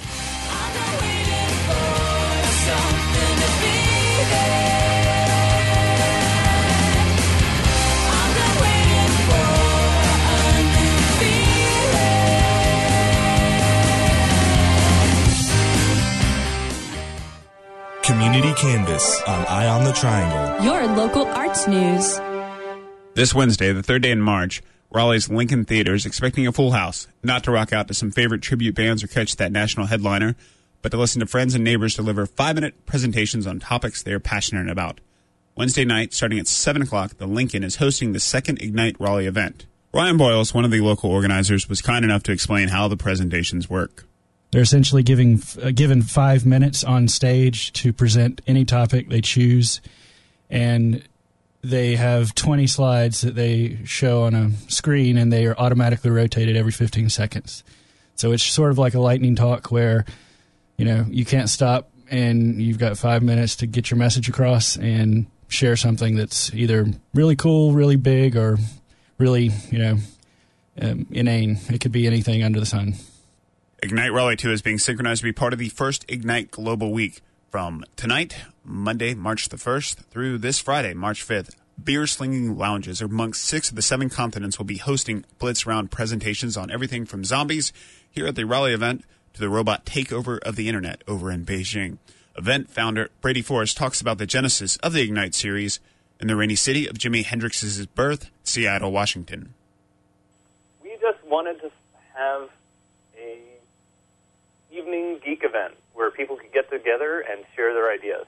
[18.05, 20.63] Community Canvas on Eye on the Triangle.
[20.63, 22.21] Your local arts news.
[23.15, 27.09] This Wednesday, the third day in March, Raleigh's Lincoln Theater is expecting a full house,
[27.23, 30.37] not to rock out to some favorite tribute bands or catch that national headliner,
[30.83, 34.21] but to listen to friends and neighbors deliver five minute presentations on topics they are
[34.21, 35.01] passionate about.
[35.57, 39.65] Wednesday night, starting at 7 o'clock, the Lincoln is hosting the second Ignite Raleigh event.
[39.95, 43.71] Ryan Boyles, one of the local organizers, was kind enough to explain how the presentations
[43.71, 44.05] work.
[44.55, 49.81] They're essentially giving uh, given five minutes on stage to present any topic they choose,
[50.49, 51.03] and
[51.61, 56.57] they have 20 slides that they show on a screen, and they are automatically rotated
[56.57, 57.65] every 15 seconds.
[58.15, 60.05] So it's sort of like a lightning talk where,
[60.77, 64.77] you know, you can't stop, and you've got five minutes to get your message across
[64.77, 68.59] and share something that's either really cool, really big, or
[69.19, 69.97] really, you know,
[70.81, 71.59] um, inane.
[71.71, 72.95] It could be anything under the sun.
[73.85, 77.21] Ignite Raleigh 2 is being synchronized to be part of the first Ignite Global Week
[77.51, 81.55] from tonight, Monday, March the 1st, through this Friday, March 5th.
[81.85, 86.57] Beer slinging lounges amongst six of the seven continents will be hosting blitz round presentations
[86.57, 87.75] on everything from zombies
[88.11, 89.05] here at the Raleigh event
[89.35, 91.99] to the robot takeover of the internet over in Beijing.
[92.39, 95.79] Event founder Brady Forrest talks about the genesis of the Ignite series
[96.19, 99.53] in the rainy city of Jimi Hendrix's birth, Seattle, Washington.
[100.83, 101.71] we just wanted to
[102.15, 102.49] have
[104.85, 108.27] evening geek event where people could get together and share their ideas.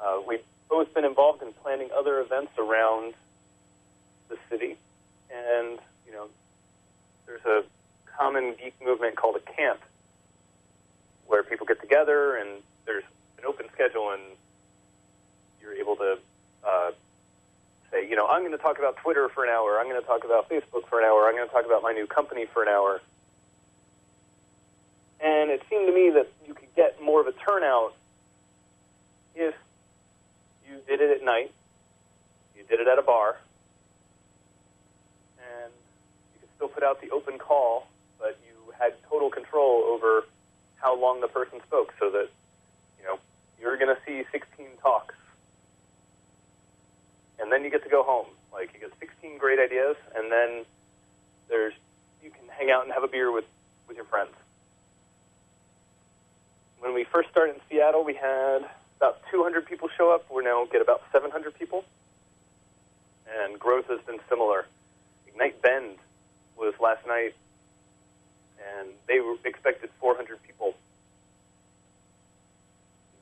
[0.00, 3.14] Uh, we've both been involved in planning other events around
[4.28, 4.76] the city,
[5.30, 6.26] and you know,
[7.26, 7.62] there's a
[8.16, 9.80] common geek movement called a camp,
[11.26, 13.04] where people get together and there's
[13.38, 14.22] an open schedule, and
[15.60, 16.18] you're able to
[16.66, 16.90] uh,
[17.90, 20.06] say, you know, I'm going to talk about Twitter for an hour, I'm going to
[20.06, 22.62] talk about Facebook for an hour, I'm going to talk about my new company for
[22.62, 23.00] an hour.
[25.22, 27.94] And it seemed to me that you could get more of a turnout
[29.36, 29.54] if
[30.68, 31.52] you did it at night,
[32.56, 33.38] you did it at a bar,
[35.38, 35.72] and
[36.34, 37.86] you could still put out the open call,
[38.18, 40.24] but you had total control over
[40.76, 42.28] how long the person spoke so that,
[42.98, 43.18] you know,
[43.60, 45.14] you're going to see 16 talks.
[47.38, 48.26] And then you get to go home.
[48.52, 50.64] Like, you get 16 great ideas, and then
[51.48, 51.74] there's,
[52.22, 53.44] you can hang out and have a beer with,
[53.86, 54.32] with your friends
[56.82, 60.26] when we first started in Seattle, we had about 200 people show up.
[60.30, 61.84] We're now get about 700 people,
[63.40, 64.66] and growth has been similar.
[65.28, 65.96] Ignite Bend
[66.56, 67.34] was last night,
[68.78, 70.74] and they expected 400 people.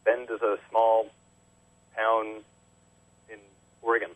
[0.05, 1.11] Bend is a small
[1.95, 2.43] town
[3.29, 3.39] in
[3.83, 4.11] Oregon.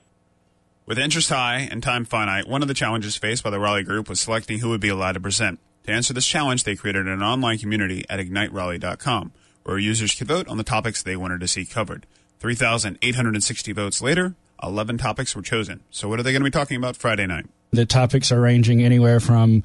[0.87, 4.09] With interest high and time finite, one of the challenges faced by the Raleigh group
[4.09, 5.61] was selecting who would be allowed to present.
[5.85, 9.33] To answer this challenge, they created an online community at igniteraleigh.com
[9.65, 12.07] where users could vote on the topics they wanted to see covered.
[12.41, 15.81] 3,860 votes later, 11 topics were chosen.
[15.91, 17.47] So what are they going to be talking about Friday night?
[17.71, 19.63] The topics are ranging anywhere from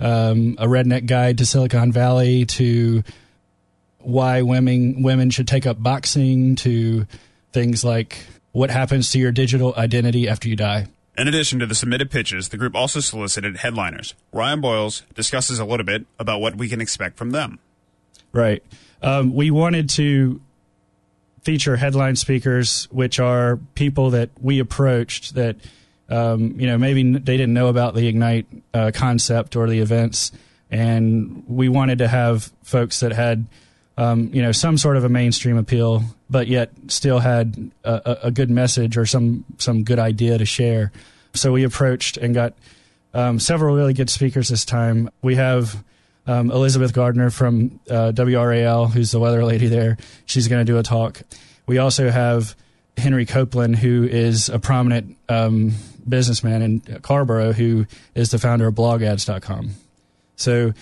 [0.00, 3.02] um, a redneck guide to Silicon Valley to
[3.98, 7.06] why women women should take up boxing to
[7.52, 10.86] things like what happens to your digital identity after you die.
[11.18, 14.14] In addition to the submitted pitches, the group also solicited headliners.
[14.32, 17.58] Ryan Boyles discusses a little bit about what we can expect from them.
[18.32, 18.62] Right.
[19.02, 20.40] Um, we wanted to
[21.42, 25.56] feature headline speakers, which are people that we approached that,
[26.08, 30.30] um, you know, maybe they didn't know about the Ignite uh, concept or the events.
[30.70, 33.46] And we wanted to have folks that had,
[33.98, 38.30] um, you know, some sort of a mainstream appeal, but yet still had a, a-
[38.30, 40.92] good message or some, some good idea to share.
[41.34, 42.54] So we approached and got
[43.12, 45.10] um, several really good speakers this time.
[45.20, 45.82] We have
[46.28, 49.96] um, Elizabeth Gardner from uh, WRAL, who's the weather lady there.
[50.26, 51.20] She's going to do a talk.
[51.66, 52.54] We also have
[52.96, 55.72] Henry Copeland, who is a prominent um,
[56.08, 59.70] businessman in Carrboro, who is the founder of blogads.com.
[60.36, 60.72] So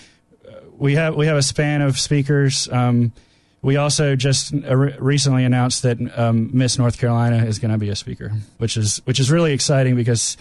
[0.77, 2.69] we have we have a span of speakers.
[2.71, 3.11] Um,
[3.61, 7.95] we also just recently announced that um, Miss North Carolina is going to be a
[7.95, 10.37] speaker, which is which is really exciting because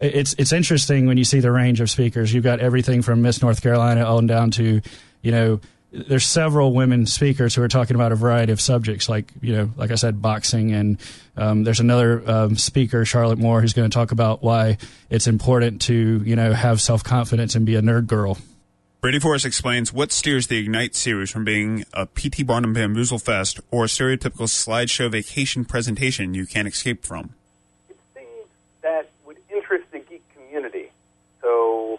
[0.00, 2.32] it's it's interesting when you see the range of speakers.
[2.32, 4.80] You've got everything from Miss North Carolina on down to,
[5.22, 5.60] you know,
[5.92, 9.70] there's several women speakers who are talking about a variety of subjects, like you know,
[9.76, 10.98] like I said, boxing, and
[11.36, 14.78] um, there's another um, speaker, Charlotte Moore, who's going to talk about why
[15.10, 18.38] it's important to you know have self confidence and be a nerd girl.
[19.00, 22.42] Brady Forrest explains what steers the Ignite series from being a P.T.
[22.42, 27.32] Barnum Bamboozle Fest or a stereotypical slideshow vacation presentation you can't escape from.
[27.88, 28.46] It's things
[28.82, 30.90] that would interest the geek community.
[31.40, 31.98] So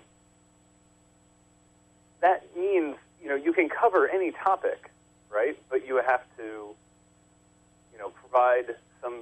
[2.20, 4.91] that means, you know, you can cover any topic,
[5.32, 5.58] right?
[5.72, 9.22] But you have to, you know, provide some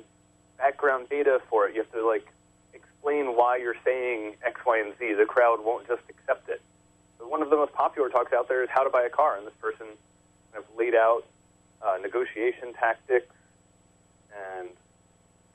[0.58, 1.76] background data for it.
[1.76, 2.28] You have to like
[2.74, 5.14] explain why you're saying X, Y, and Z.
[5.14, 6.62] The crowd won't just accept it.
[7.20, 9.46] One of the most popular talks out there is how to buy a car, and
[9.46, 9.88] this person
[10.52, 11.24] kind of laid out
[11.82, 13.34] uh, negotiation tactics
[14.60, 14.70] and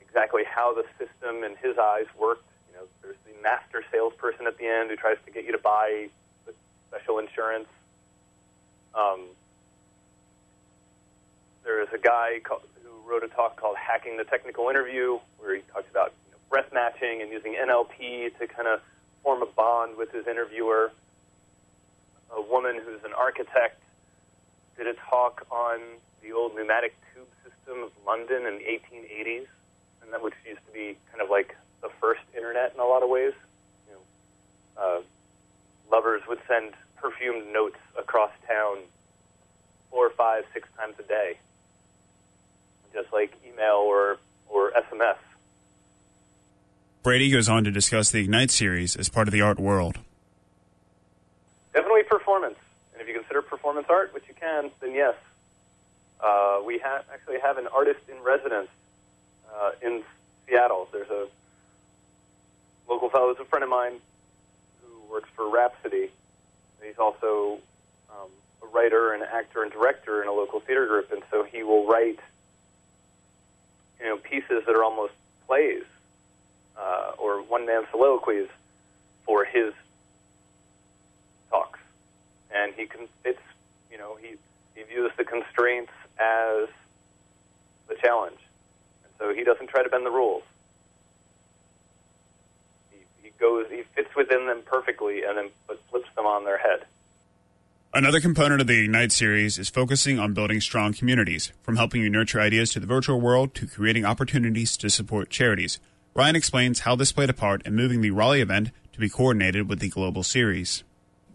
[0.01, 2.47] exactly how the system in his eyes worked.
[2.69, 5.57] You know, there's the master salesperson at the end who tries to get you to
[5.57, 6.09] buy
[6.45, 6.53] the
[6.89, 7.67] special insurance.
[8.93, 9.27] Um,
[11.63, 15.55] there is a guy called, who wrote a talk called "Hacking the Technical Interview," where
[15.55, 18.79] he talks about you know, breath matching and using NLP to kind of
[19.23, 20.91] form a bond with his interviewer.
[22.31, 23.81] A woman who's an architect
[24.77, 25.79] did a talk on
[26.21, 29.45] the old pneumatic tube system of London in the 1880s,
[30.01, 33.03] and that which used to be kind of like the first internet in a lot
[33.03, 33.33] of ways.
[33.87, 35.01] You know, uh,
[35.91, 38.77] lovers would send perfumed notes across town
[39.91, 41.37] four, five, six times a day,
[42.93, 44.17] just like email or
[44.49, 45.17] or SMS.
[47.03, 49.99] Brady goes on to discuss the Ignite series as part of the art world.
[51.73, 52.57] Definitely performance,
[52.93, 55.15] and if you consider performance art, which you can, then yes.
[56.23, 58.69] Uh, we ha- actually have an artist in residence
[59.51, 60.03] uh, in
[60.47, 60.87] Seattle.
[60.91, 61.25] There's a
[62.87, 63.93] local fellow, who's a friend of mine,
[64.83, 66.11] who works for Rhapsody.
[66.83, 67.57] He's also
[68.11, 68.29] um,
[68.61, 71.87] a writer and actor and director in a local theater group, and so he will
[71.87, 72.19] write,
[73.99, 75.13] you know, pieces that are almost
[75.47, 75.85] plays
[76.79, 78.47] uh, or one-man soliloquies
[79.23, 79.73] for his
[81.49, 81.79] talks,
[82.53, 83.07] and he can.
[83.23, 83.39] It's
[83.95, 84.35] you know he
[84.75, 86.67] he views the constraints as
[87.87, 88.39] the challenge,
[89.05, 90.43] and so he doesn't try to bend the rules.
[92.91, 96.57] He, he goes, he fits within them perfectly, and then but flips them on their
[96.57, 96.85] head.
[97.93, 102.09] Another component of the Ignite series is focusing on building strong communities, from helping you
[102.09, 105.79] nurture ideas to the virtual world to creating opportunities to support charities.
[106.13, 109.69] Ryan explains how this played a part in moving the Raleigh event to be coordinated
[109.69, 110.83] with the global series.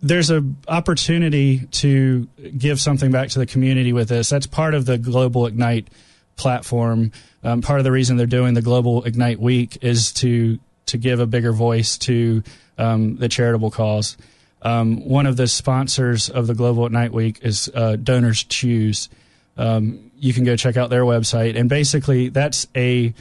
[0.03, 2.27] There's an opportunity to
[2.57, 4.29] give something back to the community with this.
[4.31, 5.89] That's part of the Global Ignite
[6.37, 7.13] platform.
[7.45, 11.21] Um, part of the reason they're doing the Global Ignite Week is to to give
[11.21, 12.43] a bigger voice to
[12.77, 14.17] um, the charitable cause.
[14.63, 19.09] Um, one of the sponsors of the Global Ignite Week is uh, Donors Choose.
[19.57, 23.15] Um, you can go check out their website, and basically that's a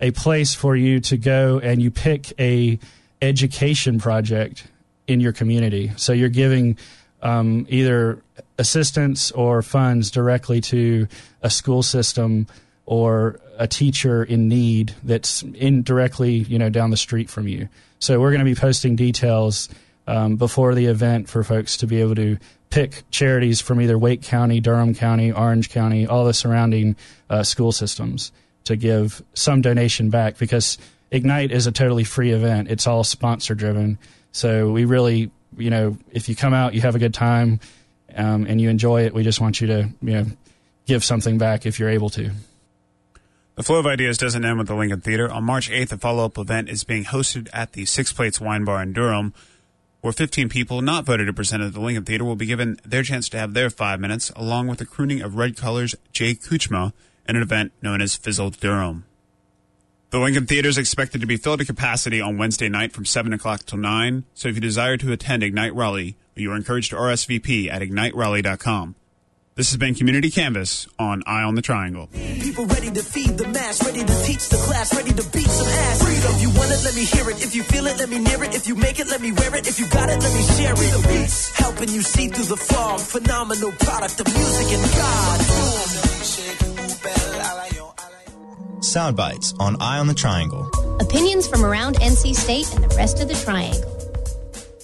[0.00, 2.78] a place for you to go and you pick a
[3.20, 4.66] education project
[5.06, 5.92] in your community.
[5.96, 6.78] So you're giving
[7.22, 8.22] um, either
[8.58, 11.06] assistance or funds directly to
[11.42, 12.46] a school system
[12.86, 17.68] or a teacher in need that's indirectly, you know, down the street from you.
[17.98, 19.68] So we're going to be posting details
[20.06, 22.38] um, before the event for folks to be able to
[22.70, 26.96] pick charities from either Wake County, Durham County, Orange County, all the surrounding
[27.30, 28.32] uh, school systems
[28.64, 30.78] to give some donation back because
[31.10, 32.70] Ignite is a totally free event.
[32.70, 33.98] It's all sponsor driven.
[34.32, 37.60] So we really, you know, if you come out, you have a good time,
[38.14, 40.26] um, and you enjoy it, we just want you to, you know,
[40.86, 42.30] give something back if you're able to.
[43.54, 45.30] The flow of ideas doesn't end with the Lincoln Theater.
[45.30, 48.64] On March 8th, a follow up event is being hosted at the Six Plates Wine
[48.64, 49.34] Bar in Durham,
[50.00, 53.02] where 15 people not voted to present at the Lincoln Theater will be given their
[53.02, 56.94] chance to have their five minutes, along with the crooning of Red Color's Jay Kuchma
[57.28, 59.04] in an event known as Fizzle Durham.
[60.12, 63.32] The Lincoln Theater is expected to be filled to capacity on Wednesday night from 7
[63.32, 66.96] o'clock till 9, so if you desire to attend Ignite Raleigh, you are encouraged to
[66.96, 68.94] RSVP at igniteraleigh.com.
[69.54, 72.10] This has been Community Canvas on Eye on the Triangle.
[72.12, 75.66] People ready to feed the mass, ready to teach the class, ready to beat some
[75.66, 76.02] ass.
[76.04, 77.42] Freedom, you want it, let me hear it.
[77.42, 78.54] If you feel it, let me near it.
[78.54, 79.66] If you make it, let me wear it.
[79.66, 81.08] If you got it, let me share it.
[81.08, 83.00] Beats, helping you see through the fog.
[83.00, 86.81] Phenomenal product of music and God.
[88.82, 90.68] Sound bites on Eye on the Triangle.
[90.98, 93.96] Opinions from around NC State and the rest of the triangle.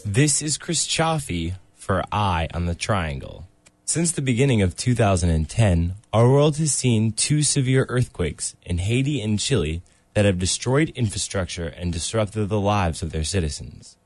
[0.04, 3.48] This is Chris Chaffee for Eye on the Triangle.
[3.84, 9.36] Since the beginning of 2010, our world has seen two severe earthquakes in Haiti and
[9.36, 9.82] Chile
[10.14, 13.96] that have destroyed infrastructure and disrupted the lives of their citizens.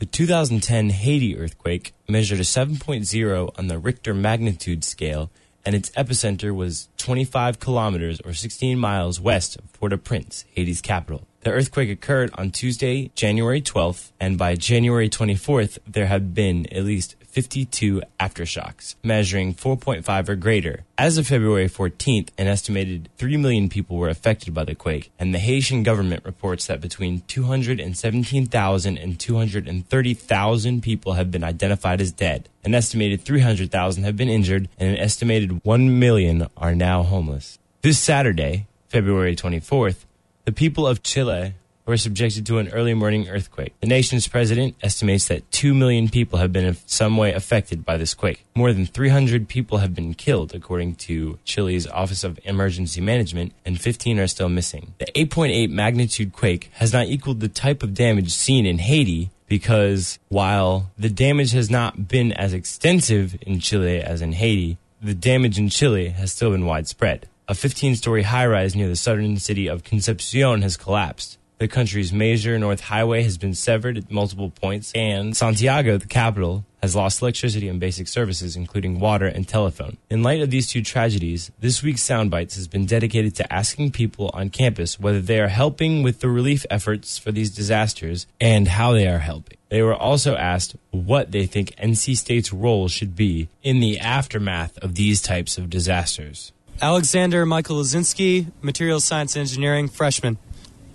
[0.00, 5.30] The 2010 Haiti earthquake measured a 7.0 on the Richter magnitude scale,
[5.66, 11.26] and its epicenter was 25 kilometers or 16 miles west of Port-au-Prince, Haiti's capital.
[11.40, 16.84] The earthquake occurred on Tuesday, January 12th, and by January 24th, there had been at
[16.84, 20.84] least 52 aftershocks, measuring 4.5 or greater.
[20.96, 25.34] As of February 14th, an estimated 3 million people were affected by the quake, and
[25.34, 32.48] the Haitian government reports that between 217,000 and 230,000 people have been identified as dead.
[32.64, 37.58] An estimated 300,000 have been injured, and an estimated 1 million are now homeless.
[37.82, 40.06] This Saturday, February 24th,
[40.46, 41.52] the people of Chile
[41.86, 43.72] were subjected to an early morning earthquake.
[43.80, 47.96] The nation's president estimates that 2 million people have been in some way affected by
[47.96, 48.44] this quake.
[48.54, 53.80] More than 300 people have been killed, according to Chile's Office of Emergency Management, and
[53.80, 54.94] 15 are still missing.
[54.98, 60.18] The 8.8 magnitude quake has not equaled the type of damage seen in Haiti, because
[60.28, 65.58] while the damage has not been as extensive in Chile as in Haiti, the damage
[65.58, 67.28] in Chile has still been widespread.
[67.48, 71.38] A 15 story high rise near the southern city of Concepcion has collapsed.
[71.58, 76.66] The country's major north highway has been severed at multiple points, and Santiago, the capital,
[76.82, 79.96] has lost electricity and basic services, including water and telephone.
[80.10, 84.30] In light of these two tragedies, this week's Soundbites has been dedicated to asking people
[84.34, 88.92] on campus whether they are helping with the relief efforts for these disasters and how
[88.92, 89.56] they are helping.
[89.70, 94.76] They were also asked what they think NC State's role should be in the aftermath
[94.78, 96.52] of these types of disasters.
[96.82, 100.36] Alexander Michael Lazinski, Materials Science Engineering, freshman.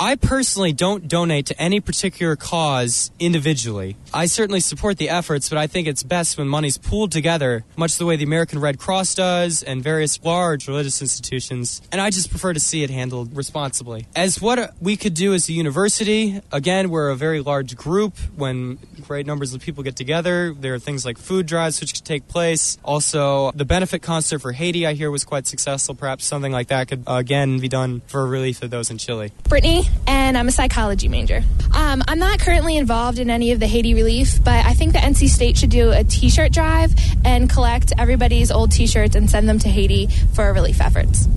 [0.01, 3.97] I personally don't donate to any particular cause individually.
[4.11, 7.99] I certainly support the efforts, but I think it's best when money's pooled together, much
[7.99, 11.83] the way the American Red Cross does and various large religious institutions.
[11.91, 14.07] And I just prefer to see it handled responsibly.
[14.15, 18.17] As what we could do as a university, again, we're a very large group.
[18.35, 22.05] When great numbers of people get together, there are things like food drives which could
[22.05, 22.79] take place.
[22.83, 25.93] Also, the benefit concert for Haiti, I hear, was quite successful.
[25.93, 29.31] Perhaps something like that could, again, be done for relief of those in Chile.
[29.47, 31.43] Brittany, and I'm a psychology major.
[31.73, 34.99] Um, I'm not currently involved in any of the Haiti relief, but I think the
[34.99, 39.59] NC State should do a T-shirt drive and collect everybody's old T-shirts and send them
[39.59, 41.27] to Haiti for relief efforts.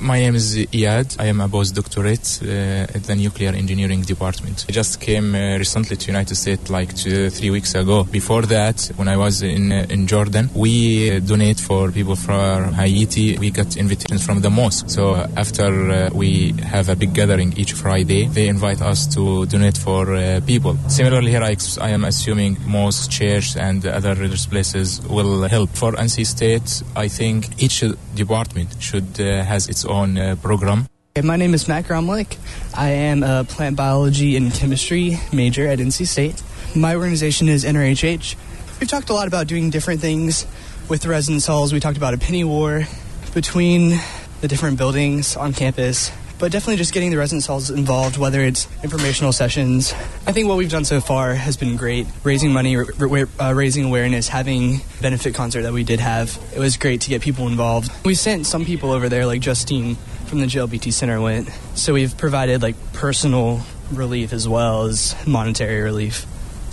[0.00, 1.16] My name is Iyad.
[1.18, 4.66] I am a postdoctorate uh, at the Nuclear Engineering Department.
[4.68, 8.04] I just came uh, recently to United States like two, three weeks ago.
[8.04, 12.74] Before that, when I was in uh, in Jordan, we uh, donate for people from
[12.74, 13.38] Haiti.
[13.38, 14.90] We got invitations from the mosque.
[14.90, 19.78] So after uh, we have a big gathering each Friday, they invite us to donate
[19.78, 20.76] for uh, people.
[20.88, 25.70] Similarly, here I, I am assuming mosques, churches, and other religious places will help.
[25.70, 27.82] For NC State, I think each
[28.14, 30.88] department should uh, has its own uh, program.
[31.22, 32.36] My name is Matt Gromlich.
[32.74, 36.42] I am a plant biology and chemistry major at NC State.
[36.74, 38.36] My organization is NRHH.
[38.80, 40.46] We've talked a lot about doing different things
[40.90, 41.72] with the residence halls.
[41.72, 42.84] We talked about a penny war
[43.32, 43.98] between
[44.42, 48.68] the different buildings on campus, but definitely just getting the residence halls involved, whether it's
[48.82, 49.92] informational sessions.
[50.26, 52.06] I think what we've done so far has been great.
[52.24, 56.38] Raising money, r- r- uh, raising awareness, having benefit concert that we did have.
[56.54, 57.90] It was great to get people involved.
[58.04, 61.48] We sent some people over there, like Justine from the GLBT Center went.
[61.74, 63.60] So we've provided like personal
[63.92, 66.26] relief as well as monetary relief.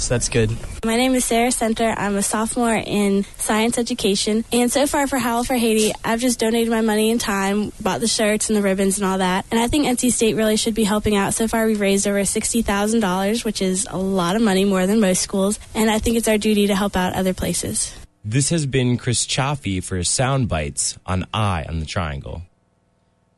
[0.03, 0.51] So that's good.
[0.83, 1.85] My name is Sarah Center.
[1.85, 4.43] I'm a sophomore in science education.
[4.51, 8.01] And so far for Howl for Haiti, I've just donated my money and time, bought
[8.01, 9.45] the shirts and the ribbons and all that.
[9.49, 11.33] And I think NC State really should be helping out.
[11.33, 15.21] So far we've raised over $60,000, which is a lot of money, more than most
[15.21, 15.57] schools.
[15.73, 17.95] And I think it's our duty to help out other places.
[18.25, 22.41] This has been Chris Chaffee for Sound Bites on Eye on the Triangle.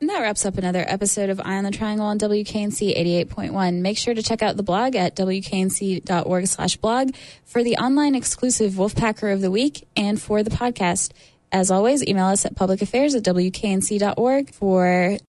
[0.00, 3.80] And that wraps up another episode of Eye on the Triangle on WKNC 88.1.
[3.80, 8.72] Make sure to check out the blog at wknc.org slash blog for the online exclusive
[8.72, 11.12] Wolfpacker of the Week and for the podcast.
[11.50, 15.16] As always, email us at publicaffairs at wknc.org for